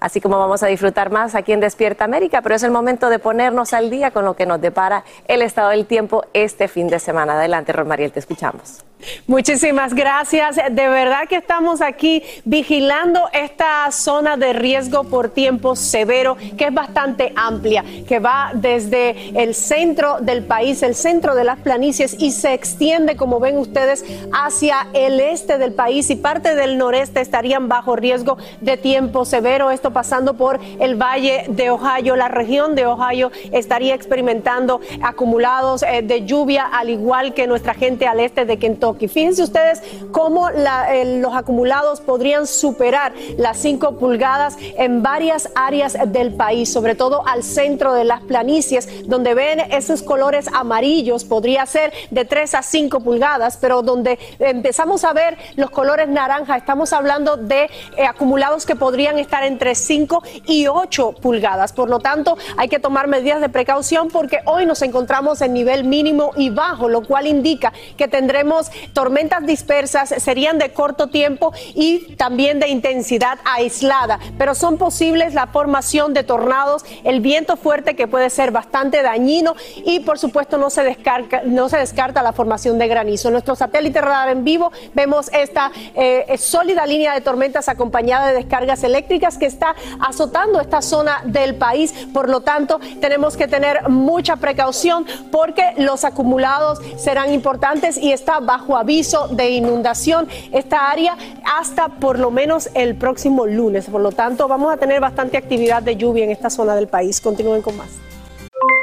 [0.00, 3.18] Así como vamos a disfrutar más aquí en Despierta América, pero es el momento de
[3.18, 6.98] ponernos al día con lo que nos depara el estado del tiempo este fin de
[6.98, 7.34] semana.
[7.34, 8.84] Adelante, Rosmariel, te escuchamos.
[9.26, 10.56] Muchísimas gracias.
[10.56, 16.74] De verdad que estamos aquí vigilando esta zona de riesgo por tiempo severo, que es
[16.74, 22.32] bastante amplia, que va desde el centro del país, el centro de las planicies, y
[22.32, 27.68] se extiende, como ven ustedes, hacia el este del país y parte del noreste estarían
[27.68, 29.70] bajo riesgo de tiempo severo.
[29.92, 32.16] Pasando por el valle de Ohio.
[32.16, 38.06] La región de Ohio estaría experimentando acumulados eh, de lluvia, al igual que nuestra gente
[38.06, 45.02] al este de Kentucky Fíjense ustedes cómo los acumulados podrían superar las 5 pulgadas en
[45.02, 50.48] varias áreas del país, sobre todo al centro de las planicies, donde ven esos colores
[50.52, 56.08] amarillos, podría ser de 3 a 5 pulgadas, pero donde empezamos a ver los colores
[56.08, 61.72] naranja, estamos hablando de eh, acumulados que podrían estar entre 5 y 8 pulgadas.
[61.72, 65.84] Por lo tanto, hay que tomar medidas de precaución porque hoy nos encontramos en nivel
[65.84, 72.14] mínimo y bajo, lo cual indica que tendremos tormentas dispersas serían de corto tiempo y
[72.16, 78.06] también de intensidad aislada, pero son posibles la formación de tornados, el viento fuerte que
[78.08, 82.78] puede ser bastante dañino y por supuesto no se descarta, no se descarta la formación
[82.78, 83.30] de granizo.
[83.30, 88.82] Nuestro satélite radar en vivo vemos esta eh, sólida línea de tormentas acompañada de descargas
[88.84, 89.67] eléctricas que está
[90.00, 91.92] azotando esta zona del país.
[92.12, 98.40] Por lo tanto, tenemos que tener mucha precaución porque los acumulados serán importantes y está
[98.40, 103.86] bajo aviso de inundación esta área hasta por lo menos el próximo lunes.
[103.86, 107.20] Por lo tanto, vamos a tener bastante actividad de lluvia en esta zona del país.
[107.20, 107.88] Continúen con más.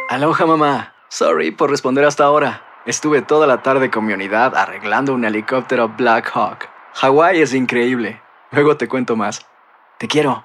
[0.10, 0.94] Aloha mamá.
[1.10, 2.62] Sorry por responder hasta ahora.
[2.86, 6.70] Estuve toda la tarde con mi unidad arreglando un helicóptero Black Hawk.
[6.94, 8.22] Hawái es increíble.
[8.52, 9.46] Luego te cuento más.
[9.98, 10.45] Te quiero.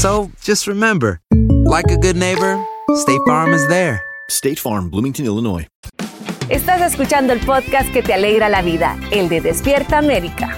[0.00, 1.20] So just remember,
[1.66, 2.58] like a good neighbor,
[2.96, 4.02] State Farm is there.
[4.30, 5.66] State Farm, Bloomington, Illinois.
[6.48, 10.56] Estás escuchando el podcast que te alegra la vida, el de Despierta América.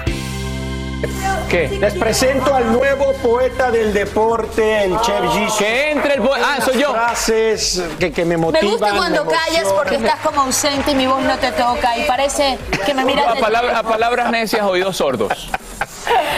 [1.51, 1.69] ¿Qué?
[1.81, 5.59] Les presento al nuevo poeta del deporte, el Chef G.
[5.59, 6.47] Que entre el poeta.
[6.57, 6.93] Ah, soy yo.
[6.93, 8.65] Frases que, que me motivan.
[8.65, 12.05] Me gusta cuando callas porque estás como ausente y mi voz no te toca y
[12.07, 13.27] parece que me miras.
[13.27, 15.51] A, palabra- a palabras necias, oídos sordos.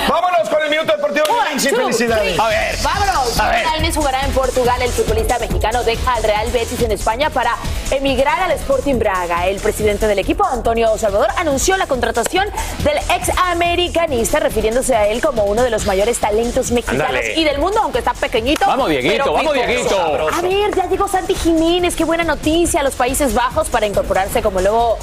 [0.08, 1.68] Vámonos con el minuto deportivo de Vinci.
[1.70, 2.38] Felicidades.
[2.38, 2.76] A ver.
[2.82, 3.38] Vámonos.
[3.40, 3.64] A ver.
[3.64, 4.80] Lainez jugará en Portugal.
[4.82, 7.56] El futbolista mexicano deja al Real Betis en España para
[7.90, 9.46] emigrar al Sporting Braga.
[9.46, 12.48] El presidente del equipo, Antonio Salvador, anunció la contratación
[12.82, 17.58] del ex americanista, refiriéndose a él como uno de los mayores talentos mexicanos y del
[17.58, 18.66] mundo, aunque está pequeñito.
[18.66, 19.54] Vamos, Dieguito, pero vamos.
[19.54, 20.28] Dieguito.
[20.32, 21.96] A ver, ya llegó Santi Jiménez.
[21.96, 24.98] Qué buena noticia a los Países Bajos para incorporarse como nuevo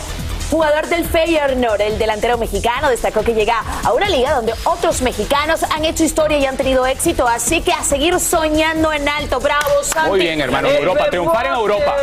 [0.51, 5.63] jugador del Feyenoord, el delantero mexicano, destacó que llega a una liga donde otros mexicanos
[5.63, 9.39] han hecho historia y han tenido éxito, así que a seguir soñando en alto.
[9.39, 10.09] Bravo, Santi.
[10.09, 11.95] Muy bien, hermano, Europa, triunfar en Europa.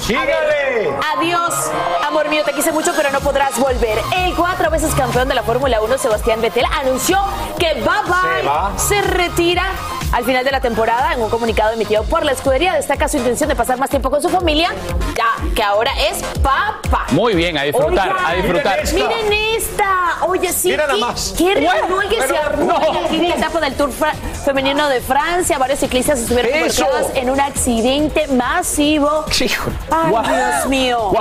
[0.00, 0.90] ¡Sígale!
[1.16, 1.54] Adiós,
[2.04, 3.98] amor mío, te quise mucho, pero no podrás volver.
[4.16, 7.18] El cuatro veces campeón de la Fórmula 1, Sebastián Vettel, anunció
[7.58, 8.72] que bye bye, Se va.
[8.76, 9.64] se retira.
[10.12, 13.48] Al final de la temporada, en un comunicado emitido por la escudería, destaca su intención
[13.48, 14.70] de pasar más tiempo con su familia,
[15.16, 17.06] ya que ahora es papá.
[17.12, 18.80] Muy bien, a disfrutar, Oigan, a disfrutar.
[18.92, 20.18] Miren esta.
[20.26, 20.68] Oye, sí.
[20.68, 21.34] Mira nada qué- más.
[21.36, 23.08] Qué Bueno, que se armó no.
[23.10, 23.90] en la etapa del Tour
[24.44, 25.56] femenino de Francia.
[25.58, 29.24] Varios ciclistas estuvieron involucrados en un accidente masivo.
[29.90, 30.24] Ay, Guau.
[30.24, 31.12] Dios mío.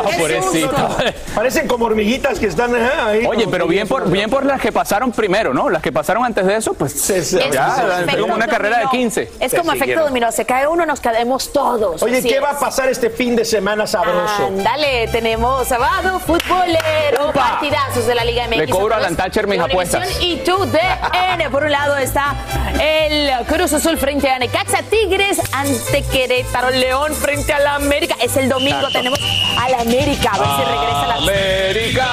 [0.42, 0.98] Susto.
[1.34, 3.26] Parecen como hormiguitas que están eh, ahí.
[3.26, 5.70] Oye, pero bien por, bien por las que pasaron primero, ¿no?
[5.70, 8.04] Las que pasaron antes de eso, pues se- Es como ya,
[8.36, 8.91] una carrera de dominó.
[8.91, 9.32] 15.
[9.39, 10.32] Es como efecto dominó.
[10.32, 12.02] Se cae uno, nos caemos todos.
[12.02, 12.44] Oye, ¿qué es.
[12.44, 14.48] va a pasar este fin de semana sabroso?
[14.48, 18.58] Ándale, tenemos sábado futbolero, partidazos de la Liga MX.
[18.58, 20.22] Le cobro a Lantacher mis apuestas.
[20.22, 21.50] Y tu DN.
[21.52, 22.36] Por un lado está
[22.80, 28.15] el Cruz Azul frente a Necaxa, Tigres ante Querétaro, León frente a la América.
[28.22, 28.98] Es el domingo, Exacto.
[29.00, 29.20] tenemos
[29.60, 30.32] a la América.
[30.34, 32.08] A ver si regresa la América.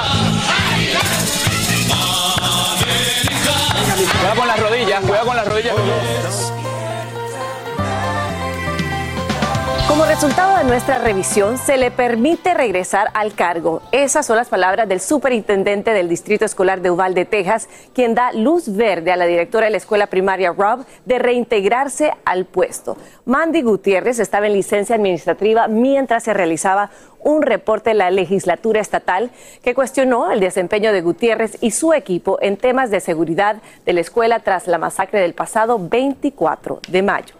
[4.19, 6.48] Cuidado con las rodillas, cuidado con las rodillas.
[9.99, 13.81] Como resultado de nuestra revisión, se le permite regresar al cargo.
[13.91, 18.73] Esas son las palabras del superintendente del Distrito Escolar de Uvalde, Texas, quien da luz
[18.73, 22.95] verde a la directora de la escuela primaria Rob de reintegrarse al puesto.
[23.25, 29.31] Mandy Gutiérrez estaba en licencia administrativa mientras se realizaba un reporte en la legislatura estatal
[29.61, 33.99] que cuestionó el desempeño de Gutiérrez y su equipo en temas de seguridad de la
[33.99, 37.38] escuela tras la masacre del pasado 24 de mayo.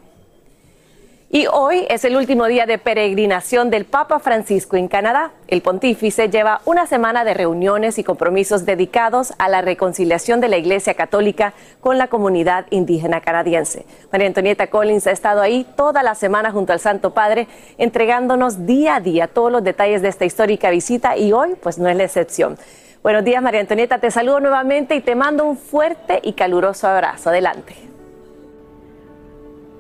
[1.31, 5.29] Y hoy es el último día de peregrinación del Papa Francisco en Canadá.
[5.47, 10.57] El pontífice lleva una semana de reuniones y compromisos dedicados a la reconciliación de la
[10.57, 13.85] Iglesia Católica con la comunidad indígena canadiense.
[14.11, 18.95] María Antonieta Collins ha estado ahí toda la semana junto al Santo Padre, entregándonos día
[18.95, 22.05] a día todos los detalles de esta histórica visita y hoy pues no es la
[22.05, 22.57] excepción.
[23.03, 27.29] Buenos días María Antonieta, te saludo nuevamente y te mando un fuerte y caluroso abrazo.
[27.29, 27.88] Adelante.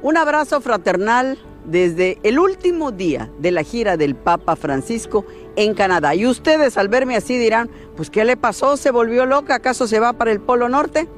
[0.01, 5.25] Un abrazo fraternal desde el último día de la gira del Papa Francisco
[5.57, 6.15] en Canadá.
[6.15, 8.77] Y ustedes al verme así dirán, pues ¿qué le pasó?
[8.77, 9.55] ¿Se volvió loca?
[9.55, 11.09] ¿Acaso se va para el Polo Norte?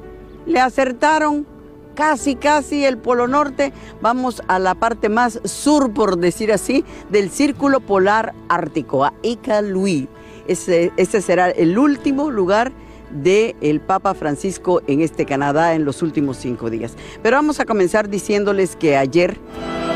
[0.46, 1.46] Le acertaron
[1.94, 3.72] casi, casi el Polo Norte.
[4.00, 10.10] Vamos a la parte más sur, por decir así, del Círculo Polar Ártico, a Iqaluit.
[10.48, 12.72] Ese, ese será el último lugar
[13.12, 16.92] del Papa Francisco en este Canadá en los últimos cinco días.
[17.22, 19.36] Pero vamos a comenzar diciéndoles que ayer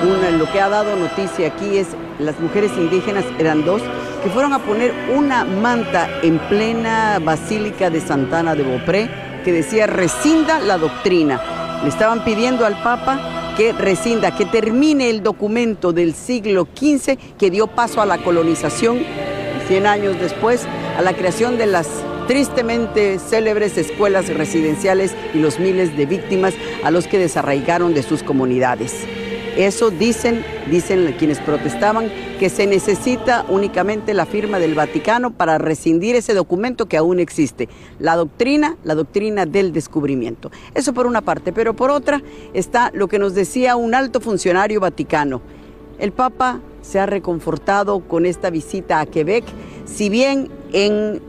[0.03, 3.83] una- lo que ha dado noticia aquí es las mujeres indígenas, eran dos,
[4.23, 9.11] que fueron a poner una manta en plena Basílica de Santana de Beaupré
[9.45, 11.41] que decía rescinda la doctrina.
[11.83, 17.51] Le estaban pidiendo al Papa que rescinda, que termine el documento del siglo XV que
[17.51, 18.99] dio paso a la colonización
[19.69, 20.67] 100 años después,
[20.99, 21.89] a la creación de las
[22.27, 28.23] tristemente célebres escuelas residenciales y los miles de víctimas a los que desarraigaron de sus
[28.23, 28.95] comunidades.
[29.57, 36.15] Eso dicen, dicen quienes protestaban, que se necesita únicamente la firma del Vaticano para rescindir
[36.15, 40.51] ese documento que aún existe, la doctrina, la doctrina del descubrimiento.
[40.75, 44.79] Eso por una parte, pero por otra está lo que nos decía un alto funcionario
[44.79, 45.41] vaticano.
[45.99, 49.45] El Papa se ha reconfortado con esta visita a Quebec,
[49.87, 50.51] si bien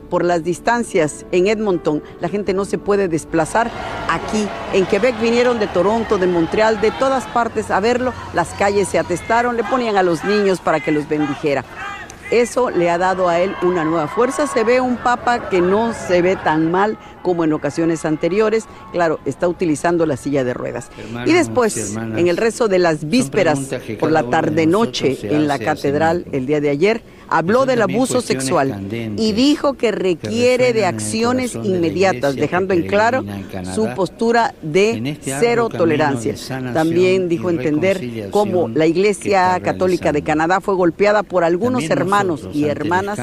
[0.10, 3.72] por las distancias en Edmonton la gente no se puede desplazar,
[4.10, 8.90] aquí en Quebec vinieron de Toronto, de Montreal, de todas partes a verlo, las calles
[8.90, 11.64] se atestaron, le ponían a los niños para que los bendijera.
[12.30, 14.48] Eso le ha dado a él una nueva fuerza.
[14.48, 18.68] Se ve un papa que no se ve tan mal como en ocasiones anteriores.
[18.94, 20.90] Claro, está utilizando la silla de ruedas.
[20.98, 23.60] Hermanos y después, hermanas, en el rezo de las vísperas
[24.00, 28.88] por la tarde-noche en la catedral el día de ayer, habló del abuso sexual
[29.18, 35.12] y dijo que requiere de acciones de inmediatas, dejando en claro Canadá, su postura de
[35.12, 36.34] este cero tolerancia.
[36.34, 40.22] de También dijo entender cómo la Iglesia Católica de.
[40.22, 43.20] Canadá fue golpeada por algunos También hermanos nosotros, y hermanas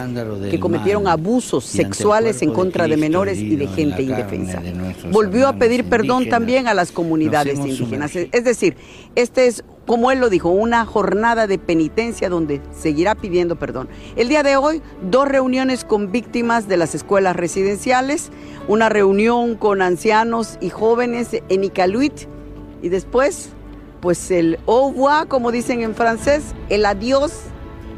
[0.50, 4.62] que cometieron abusos sexuales en de contra de menores y de gente carne indefensa.
[5.10, 8.14] Volvió a pedir perdón indígenas, también a las comunidades indígenas.
[8.14, 8.76] Es decir,
[9.14, 13.88] este es, como él lo dijo, una jornada de penitencia donde seguirá pidiendo perdón.
[14.16, 18.30] El día de hoy, dos reuniones con víctimas de las escuelas residenciales,
[18.68, 22.12] una reunión con ancianos y jóvenes en Iqaluit
[22.82, 23.50] y después,
[24.00, 27.32] pues el au revoir, como dicen en francés, el adiós,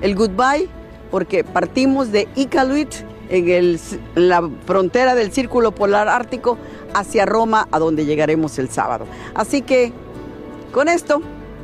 [0.00, 0.68] el goodbye,
[1.10, 2.94] porque partimos de Iqaluit
[3.28, 3.80] en, el,
[4.14, 6.58] la frontera del Círculo Polar Ártico
[6.94, 9.06] hacia Roma, a donde llegaremos el sábado.
[9.34, 9.92] Así que,
[10.72, 11.22] con esto,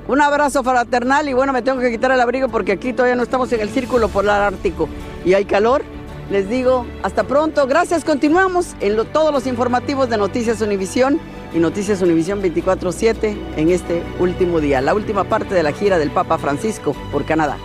[0.08, 3.22] un abrazo fraternal y bueno, me tengo que quitar el abrigo porque aquí todavía no
[3.22, 4.88] estamos en el Círculo Polar Ártico
[5.24, 5.82] y hay calor.
[6.30, 7.66] Les digo, hasta pronto.
[7.66, 8.04] Gracias.
[8.04, 11.20] Continuamos en todos los informativos de Noticias Univisión
[11.54, 16.10] y Noticias Univisión 24-7 en este último día, la última parte de la gira del
[16.10, 17.58] Papa Francisco por Canadá.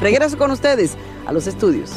[0.00, 0.96] Regreso con ustedes
[1.26, 1.92] a los estudios.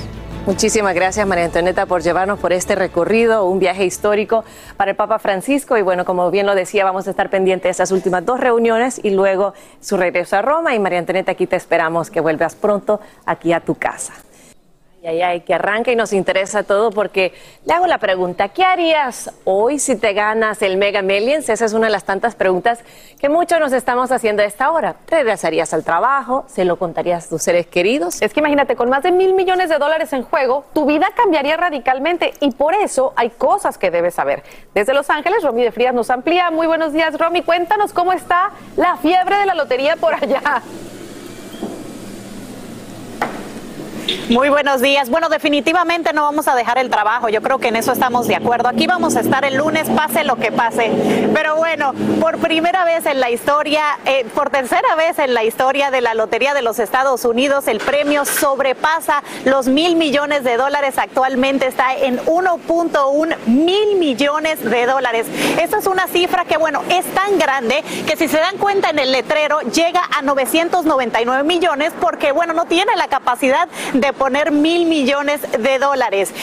[0.45, 4.43] Muchísimas gracias María Antonieta por llevarnos por este recorrido, un viaje histórico
[4.77, 7.71] para el Papa Francisco y bueno, como bien lo decía, vamos a estar pendientes de
[7.71, 11.55] esas últimas dos reuniones y luego su regreso a Roma y María Antonieta aquí te
[11.55, 14.13] esperamos que vuelvas pronto aquí a tu casa.
[15.02, 17.32] Ay, ay, que arranca y nos interesa todo porque
[17.66, 21.47] le hago la pregunta, ¿qué harías hoy si te ganas el Mega Millions?
[21.47, 22.80] Esa es una de las tantas preguntas
[23.18, 24.97] que muchos nos estamos haciendo a esta hora.
[25.08, 26.43] ¿Regresarías al trabajo?
[26.50, 28.22] ¿Se lo contarías a tus seres queridos?
[28.22, 31.56] Es que imagínate, con más de mil millones de dólares en juego, tu vida cambiaría
[31.56, 34.43] radicalmente y por eso hay cosas que debes saber.
[34.74, 36.52] Desde Los Ángeles, Romy de Frías nos amplía.
[36.52, 37.41] Muy buenos días, Romy.
[37.41, 40.62] Cuéntanos cómo está la fiebre de la lotería por allá.
[44.30, 45.10] Muy buenos días.
[45.10, 47.30] Bueno, definitivamente no vamos a dejar el trabajo.
[47.30, 48.70] Yo creo que en eso estamos de acuerdo.
[48.70, 50.91] Aquí vamos a estar el lunes, pase lo que pase.
[51.34, 55.91] Pero bueno, por primera vez en la historia, eh, por tercera vez en la historia
[55.91, 60.97] de la Lotería de los Estados Unidos, el premio sobrepasa los mil millones de dólares.
[60.97, 65.28] Actualmente está en 1.1 mil millones de dólares.
[65.60, 68.99] Esta es una cifra que, bueno, es tan grande que si se dan cuenta en
[68.99, 74.86] el letrero llega a 999 millones porque, bueno, no tiene la capacidad de poner mil
[74.86, 76.34] millones de dólares.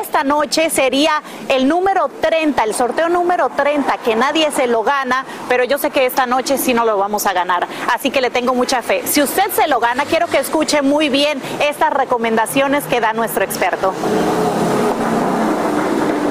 [0.00, 5.24] Esta noche sería el número 30, el sorteo número 30, que nadie se lo gana,
[5.48, 7.66] pero yo sé que esta noche sí no lo vamos a ganar.
[7.92, 9.02] Así que le tengo mucha fe.
[9.06, 13.44] Si usted se lo gana, quiero que escuche muy bien estas recomendaciones que da nuestro
[13.44, 13.92] experto.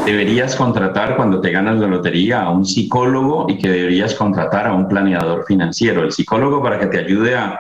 [0.06, 4.74] Deberías contratar cuando te ganas la lotería a un psicólogo y que deberías contratar a
[4.74, 6.02] un planeador financiero.
[6.02, 7.60] El psicólogo para que te ayude a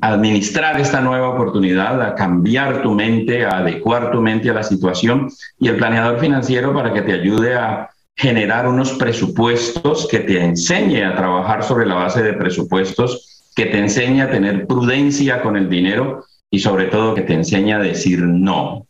[0.00, 5.28] administrar esta nueva oportunidad, a cambiar tu mente, a adecuar tu mente a la situación
[5.58, 11.04] y el planeador financiero para que te ayude a generar unos presupuestos que te enseñe
[11.04, 15.68] a trabajar sobre la base de presupuestos, que te enseñe a tener prudencia con el
[15.68, 18.86] dinero y sobre todo que te enseñe a decir no.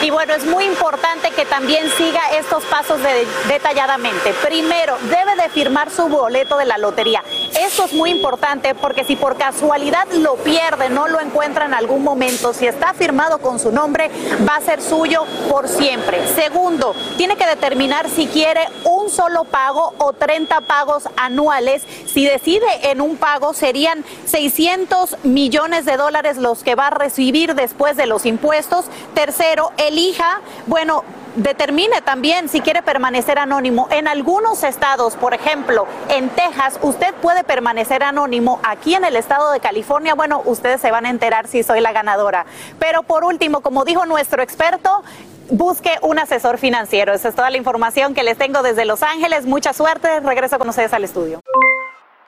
[0.00, 4.32] Y bueno, es muy importante que también siga estos pasos de- detalladamente.
[4.46, 7.22] Primero, debe de firmar su boleto de la lotería.
[7.58, 12.04] Esto es muy importante porque si por casualidad lo pierde, no lo encuentra en algún
[12.04, 14.10] momento, si está firmado con su nombre,
[14.46, 16.26] va a ser suyo por siempre.
[16.34, 21.82] Segundo, tiene que determinar si quiere un solo pago o 30 pagos anuales.
[22.06, 27.54] Si decide en un pago, serían 600 millones de dólares los que va a recibir
[27.54, 28.86] después de los impuestos.
[29.14, 31.04] Tercero, elija, bueno,
[31.36, 33.88] determine también si quiere permanecer anónimo.
[33.90, 38.60] En algunos estados, por ejemplo, en Texas, usted puede permanecer anónimo.
[38.62, 41.92] Aquí en el estado de California, bueno, ustedes se van a enterar si soy la
[41.92, 42.46] ganadora.
[42.78, 45.02] Pero por último, como dijo nuestro experto,
[45.50, 47.12] busque un asesor financiero.
[47.12, 49.46] Esa es toda la información que les tengo desde Los Ángeles.
[49.46, 50.20] Mucha suerte.
[50.20, 51.40] Regreso con ustedes al estudio.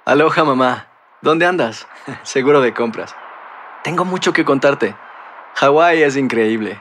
[0.05, 0.89] Aloha mamá,
[1.21, 1.87] ¿dónde andas?
[2.23, 3.15] Seguro de compras.
[3.85, 4.95] Tengo mucho que contarte.
[5.55, 6.81] Hawái es increíble.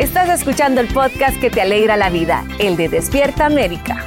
[0.00, 4.06] Estás escuchando el podcast que te alegra la vida, el de Despierta América.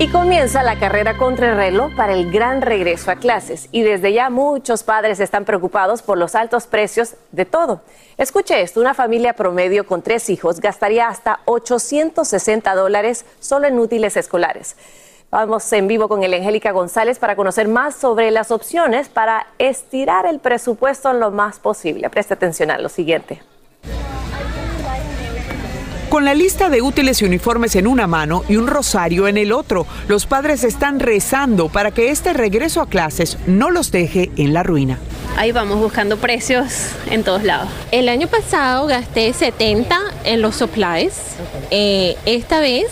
[0.00, 3.68] Y comienza la carrera contra el reloj para el gran regreso a clases.
[3.70, 7.82] Y desde ya muchos padres están preocupados por los altos precios de todo.
[8.18, 14.16] Escuche esto, una familia promedio con tres hijos gastaría hasta 860 dólares solo en útiles
[14.16, 14.74] escolares.
[15.30, 20.26] Vamos en vivo con el Angélica González para conocer más sobre las opciones para estirar
[20.26, 22.10] el presupuesto lo más posible.
[22.10, 23.42] Preste atención a lo siguiente.
[26.12, 29.50] Con la lista de útiles y uniformes en una mano y un rosario en el
[29.50, 34.52] otro, los padres están rezando para que este regreso a clases no los deje en
[34.52, 34.98] la ruina.
[35.38, 36.66] Ahí vamos buscando precios
[37.10, 37.70] en todos lados.
[37.92, 41.14] El año pasado gasté 70 en los supplies.
[41.70, 42.88] Eh, esta vez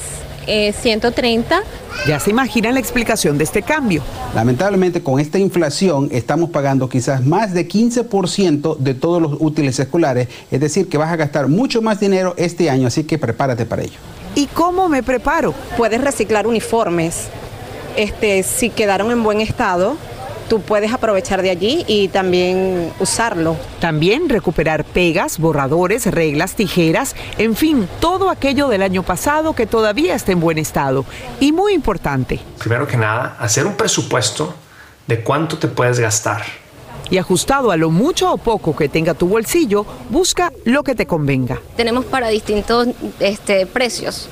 [0.47, 1.59] 130.
[1.59, 1.63] Eh,
[2.07, 4.03] ya se imagina la explicación de este cambio.
[4.35, 10.29] Lamentablemente con esta inflación estamos pagando quizás más de 15% de todos los útiles escolares,
[10.51, 13.83] es decir, que vas a gastar mucho más dinero este año, así que prepárate para
[13.83, 13.99] ello.
[14.35, 15.55] ¿Y cómo me preparo?
[15.77, 17.29] Puedes reciclar uniformes.
[17.97, 19.97] Este, si quedaron en buen estado,
[20.51, 23.57] tú puedes aprovechar de allí y también usarlo.
[23.79, 30.17] También recuperar pegas, borradores, reglas, tijeras, en fin, todo aquello del año pasado que todavía
[30.17, 31.05] está en buen estado.
[31.39, 32.41] Y muy importante.
[32.59, 34.53] Primero que nada, hacer un presupuesto
[35.07, 36.43] de cuánto te puedes gastar.
[37.11, 41.07] Y ajustado a lo mucho o poco que tenga tu bolsillo, busca lo que te
[41.07, 41.61] convenga.
[41.77, 42.89] Tenemos para distintos
[43.21, 44.29] este, precios.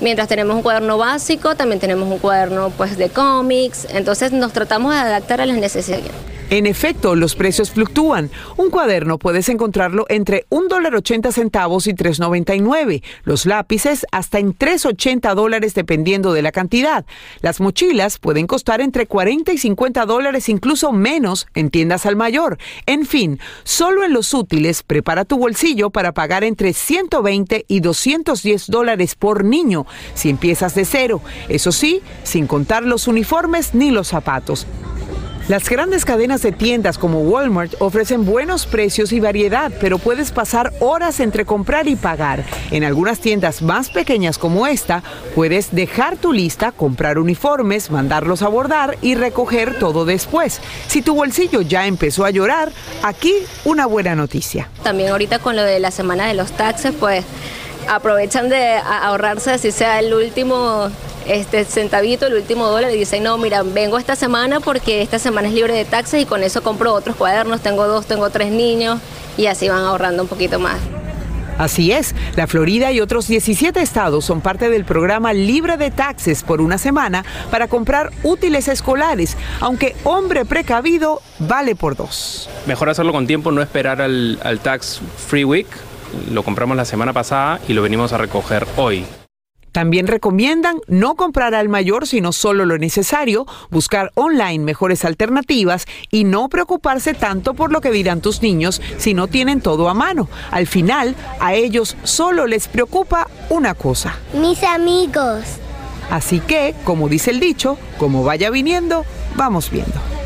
[0.00, 4.94] Mientras tenemos un cuaderno básico, también tenemos un cuaderno pues de cómics, entonces nos tratamos
[4.94, 6.12] de adaptar a las necesidades.
[6.50, 8.30] En efecto, los precios fluctúan.
[8.56, 13.02] Un cuaderno puedes encontrarlo entre $1.80 centavos y $3.99.
[13.24, 17.04] Los lápices hasta en $3.80 dólares dependiendo de la cantidad.
[17.42, 22.56] Las mochilas pueden costar entre 40 y 50 dólares, incluso menos en tiendas al mayor.
[22.86, 28.68] En fin, solo en los útiles prepara tu bolsillo para pagar entre 120 y 210
[28.68, 29.84] dólares por niño
[30.14, 31.20] si empiezas de cero.
[31.50, 34.66] Eso sí, sin contar los uniformes ni los zapatos.
[35.48, 40.74] Las grandes cadenas de tiendas como Walmart ofrecen buenos precios y variedad, pero puedes pasar
[40.78, 42.44] horas entre comprar y pagar.
[42.70, 45.02] En algunas tiendas más pequeñas como esta,
[45.34, 50.60] puedes dejar tu lista, comprar uniformes, mandarlos a bordar y recoger todo después.
[50.86, 52.70] Si tu bolsillo ya empezó a llorar,
[53.02, 53.32] aquí
[53.64, 54.68] una buena noticia.
[54.82, 57.24] También ahorita con lo de la semana de los taxes, pues
[57.88, 60.90] aprovechan de ahorrarse así sea el último
[61.28, 65.48] este centavito, el último dólar, y dicen, no, mira, vengo esta semana porque esta semana
[65.48, 69.00] es libre de taxes y con eso compro otros cuadernos, tengo dos, tengo tres niños,
[69.36, 70.78] y así van ahorrando un poquito más.
[71.58, 76.44] Así es, la Florida y otros 17 estados son parte del programa libre de taxes
[76.44, 82.48] por una semana para comprar útiles escolares, aunque hombre precavido vale por dos.
[82.66, 85.66] Mejor hacerlo con tiempo, no esperar al, al Tax Free Week.
[86.30, 89.04] Lo compramos la semana pasada y lo venimos a recoger hoy.
[89.78, 96.24] También recomiendan no comprar al mayor sino solo lo necesario, buscar online mejores alternativas y
[96.24, 100.28] no preocuparse tanto por lo que dirán tus niños si no tienen todo a mano.
[100.50, 104.16] Al final, a ellos solo les preocupa una cosa.
[104.32, 105.44] Mis amigos.
[106.10, 109.04] Así que, como dice el dicho, como vaya viniendo,
[109.36, 110.17] vamos viendo.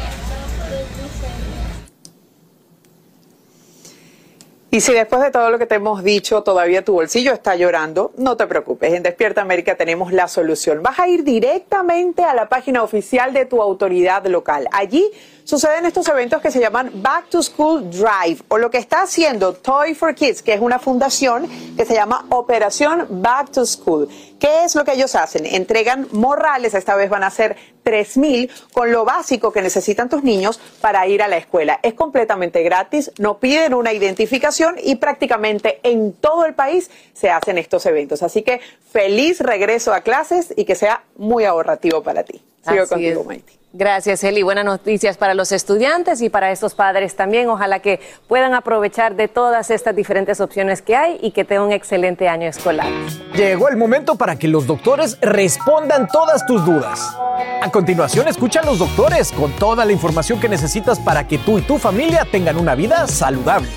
[4.74, 8.10] Y si después de todo lo que te hemos dicho todavía tu bolsillo está llorando,
[8.16, 8.94] no te preocupes.
[8.94, 10.82] En Despierta América tenemos la solución.
[10.82, 14.66] Vas a ir directamente a la página oficial de tu autoridad local.
[14.72, 15.10] Allí
[15.44, 19.52] suceden estos eventos que se llaman Back to School Drive o lo que está haciendo
[19.52, 21.46] Toy for Kids, que es una fundación
[21.76, 24.08] que se llama Operación Back to School.
[24.42, 25.46] ¿Qué es lo que ellos hacen?
[25.46, 30.58] Entregan morrales, esta vez van a ser 3.000, con lo básico que necesitan tus niños
[30.80, 31.78] para ir a la escuela.
[31.84, 37.56] Es completamente gratis, no piden una identificación y prácticamente en todo el país se hacen
[37.56, 38.24] estos eventos.
[38.24, 42.42] Así que feliz regreso a clases y que sea muy ahorrativo para ti.
[42.68, 43.61] Sigo contigo, Maite.
[43.74, 44.42] Gracias, Eli.
[44.42, 47.48] Buenas noticias para los estudiantes y para estos padres también.
[47.48, 51.72] Ojalá que puedan aprovechar de todas estas diferentes opciones que hay y que tengan un
[51.72, 52.88] excelente año escolar.
[53.34, 57.16] Llegó el momento para que los doctores respondan todas tus dudas.
[57.62, 61.58] A continuación, escucha a los doctores con toda la información que necesitas para que tú
[61.58, 63.70] y tu familia tengan una vida saludable.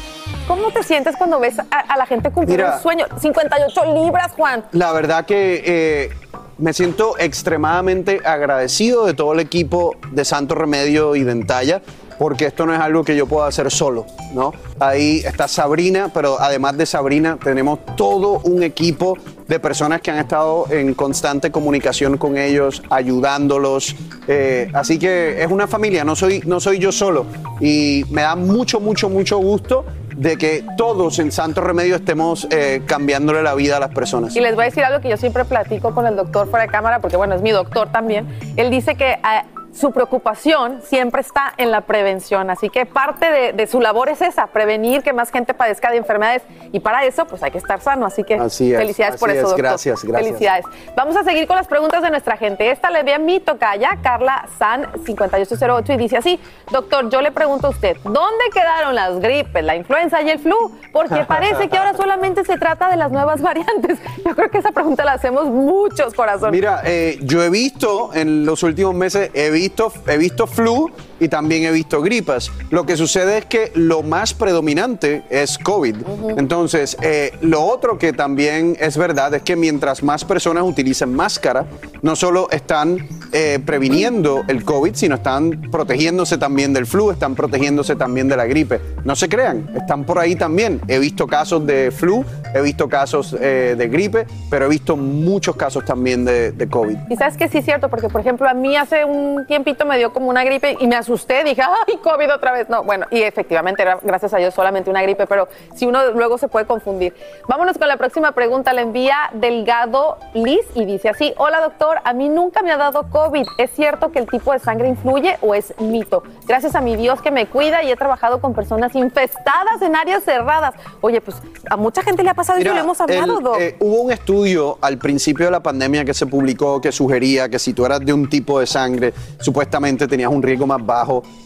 [0.47, 3.05] ¿Cómo te sientes cuando ves a, la gente cumplir un sueño?
[3.19, 4.63] 58 libras, Juan.
[4.73, 6.09] La verdad que eh,
[6.57, 11.81] me siento extremadamente agradecido de todo el equipo de Santo Remedio y Dentalla,
[12.17, 14.53] porque esto no es algo que yo pueda hacer solo, ¿no?
[14.79, 20.19] Ahí está Sabrina, pero además de Sabrina tenemos todo un equipo de personas que han
[20.19, 23.95] estado en constante comunicación con ellos, ayudándolos.
[24.27, 27.25] Eh, así que es una familia, no soy, no soy yo solo.
[27.59, 29.85] Y me da mucho, mucho, mucho gusto
[30.15, 34.35] de que todos en Santo Remedio estemos eh, cambiándole la vida a las personas.
[34.35, 36.71] Y les voy a decir algo que yo siempre platico con el doctor fuera de
[36.71, 38.27] cámara, porque bueno, es mi doctor también.
[38.55, 39.45] Él dice que ah,
[39.75, 44.21] su preocupación siempre está en la prevención, así que parte de, de su labor es
[44.21, 47.81] esa, prevenir que más gente padezca de enfermedades y para eso pues hay que estar
[47.81, 49.43] sano, así que Así es, felicidades por eso, es.
[49.43, 49.61] doctor.
[49.65, 50.27] Gracias, gracias.
[50.27, 50.65] Felicidades.
[50.95, 52.71] Vamos a seguir con las preguntas de nuestra gente.
[52.71, 56.39] Esta le ve a mi tocaya, Carla San 5808 y dice así,
[56.71, 60.55] doctor, yo le pregunto a usted, ¿dónde quedaron las gripes, la influenza y el flu?
[60.91, 63.99] Porque parece que ahora solamente se trata de las nuevas variantes.
[64.25, 66.51] Yo creo que esa pregunta la hacemos muchos corazones.
[66.51, 69.64] Mira, eh, yo he visto en los últimos meses, he visto,
[70.07, 72.51] he visto flu y también he visto gripas.
[72.69, 75.95] Lo que sucede es que lo más predominante es COVID.
[76.37, 81.65] Entonces, eh, lo otro que también es verdad es que mientras más personas utilicen máscara,
[82.01, 87.95] no solo están eh, previniendo el COVID, sino están protegiéndose también del flu, están protegiéndose
[87.95, 88.79] también de la gripe.
[89.03, 90.81] No se crean, están por ahí también.
[90.87, 95.55] He visto casos de flu, he visto casos eh, de gripe, pero he visto muchos
[95.55, 96.97] casos también de, de COVID.
[97.09, 99.97] Y sabes que sí es cierto, porque por ejemplo a mí hace un tiempito me
[99.97, 102.67] dio como una gripe y me asusté, dije, ay, COVID otra vez.
[102.69, 106.37] No, bueno, y efectivamente era, gracias a Dios, solamente una gripe, pero si uno luego
[106.37, 107.13] se puede confundir.
[107.47, 112.13] Vámonos con la próxima pregunta, la envía Delgado Liz y dice así, hola doctor, a
[112.13, 115.53] mí nunca me ha dado COVID, ¿es cierto que el tipo de sangre influye o
[115.53, 116.23] es mito?
[116.47, 120.23] Gracias a mi Dios que me cuida y he trabajado con personas infestadas en áreas
[120.23, 120.73] cerradas.
[121.01, 121.37] Oye, pues
[121.69, 123.57] a mucha gente le ha pasado eso y Mira, lo hemos hablado, el, Doc.
[123.59, 127.59] eh, hubo un estudio al principio de la pandemia que se publicó que sugería que
[127.59, 130.94] si tú eras de un tipo de sangre, supuestamente tenías un riesgo más bajo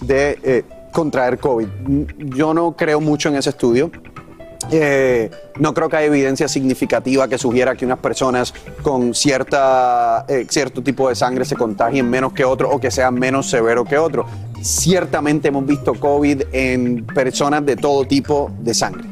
[0.01, 1.67] de eh, contraer COVID.
[2.17, 3.91] Yo no creo mucho en ese estudio.
[4.71, 10.45] Eh, no creo que haya evidencia significativa que sugiera que unas personas con cierta, eh,
[10.49, 13.97] cierto tipo de sangre se contagien menos que otros o que sean menos severo que
[13.97, 14.27] otros.
[14.61, 19.07] Ciertamente hemos visto COVID en personas de todo tipo de sangre.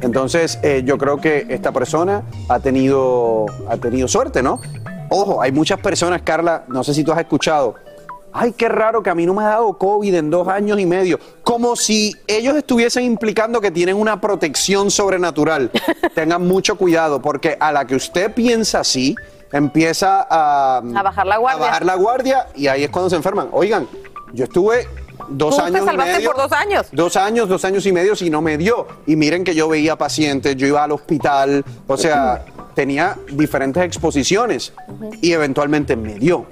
[0.00, 4.60] Entonces, yo creo que esta persona ha tenido, ha tenido suerte, ¿no?
[5.10, 7.76] Ojo, hay muchas personas, Carla, no sé si tú has escuchado,
[8.32, 10.86] ay, qué raro que a mí no me ha dado COVID en dos años y
[10.86, 15.70] medio, como si ellos estuviesen implicando que tienen una protección sobrenatural.
[16.14, 19.14] Tengan mucho cuidado, porque a la que usted piensa así,
[19.52, 21.64] empieza a, A bajar la guardia.
[21.64, 23.48] a bajar la guardia y ahí es cuando se enferman.
[23.52, 23.88] Oigan,
[24.32, 24.86] yo estuve
[25.30, 26.32] dos Tú años te salvaste y medio.
[26.32, 26.86] por dos años.
[26.92, 28.86] Dos años, dos años y medio y no me dio.
[29.06, 34.72] Y miren que yo veía pacientes, yo iba al hospital, o sea, tenía diferentes exposiciones
[35.22, 36.46] y eventualmente me dio.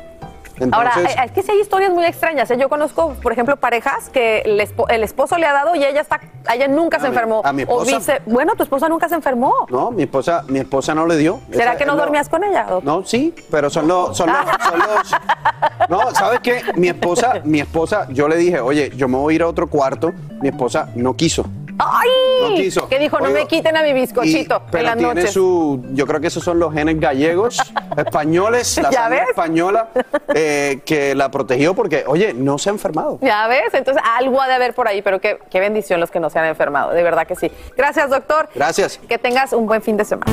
[0.72, 2.50] Ahora, Entonces, eh, es que sí hay historias muy extrañas.
[2.50, 2.57] ¿eh?
[2.59, 6.00] Yo conozco, por ejemplo, parejas que el, espo- el esposo le ha dado y ella
[6.00, 6.20] está,
[6.52, 7.42] ella nunca se mi- enfermó.
[7.44, 7.96] a mi o esposa.
[7.98, 9.52] vice- bueno, tu esposa nunca se enfermó.
[9.70, 11.40] no, mi esposa, mi esposa no le dio.
[11.50, 12.62] ¿Será Esa que no es lo- dormías con ella?
[12.64, 12.84] doctor?
[12.84, 14.38] No, sí, pero son los, son los,
[14.70, 16.62] son los- No, ¿sabes qué?
[16.76, 19.66] Mi esposa, mi esposa, yo le dije, oye, yo me voy a ir a otro
[19.68, 20.12] cuarto.
[20.40, 21.44] Mi esposa no quiso.
[21.79, 22.09] ¡Ay!
[22.43, 22.89] No quiso.
[22.89, 25.33] Que dijo, no me quiten a mi bizcochito Y- pero en las tiene noches.
[25.33, 27.59] su, yo creo que esos son los genes gallegos,
[27.97, 29.29] españoles, la ¿Ya sangre ves?
[29.31, 29.89] española,
[30.35, 33.18] eh, que la protegió porque, oye, no se ha enfermado.
[33.22, 36.20] Ya ves, entonces algo ha de haber por ahí, pero qué, qué bendición los que
[36.20, 37.51] no se han enfermado, de verdad que sí.
[37.77, 38.49] Gracias, doctor.
[38.55, 38.99] Gracias.
[39.09, 40.33] Que tengas un buen fin de semana.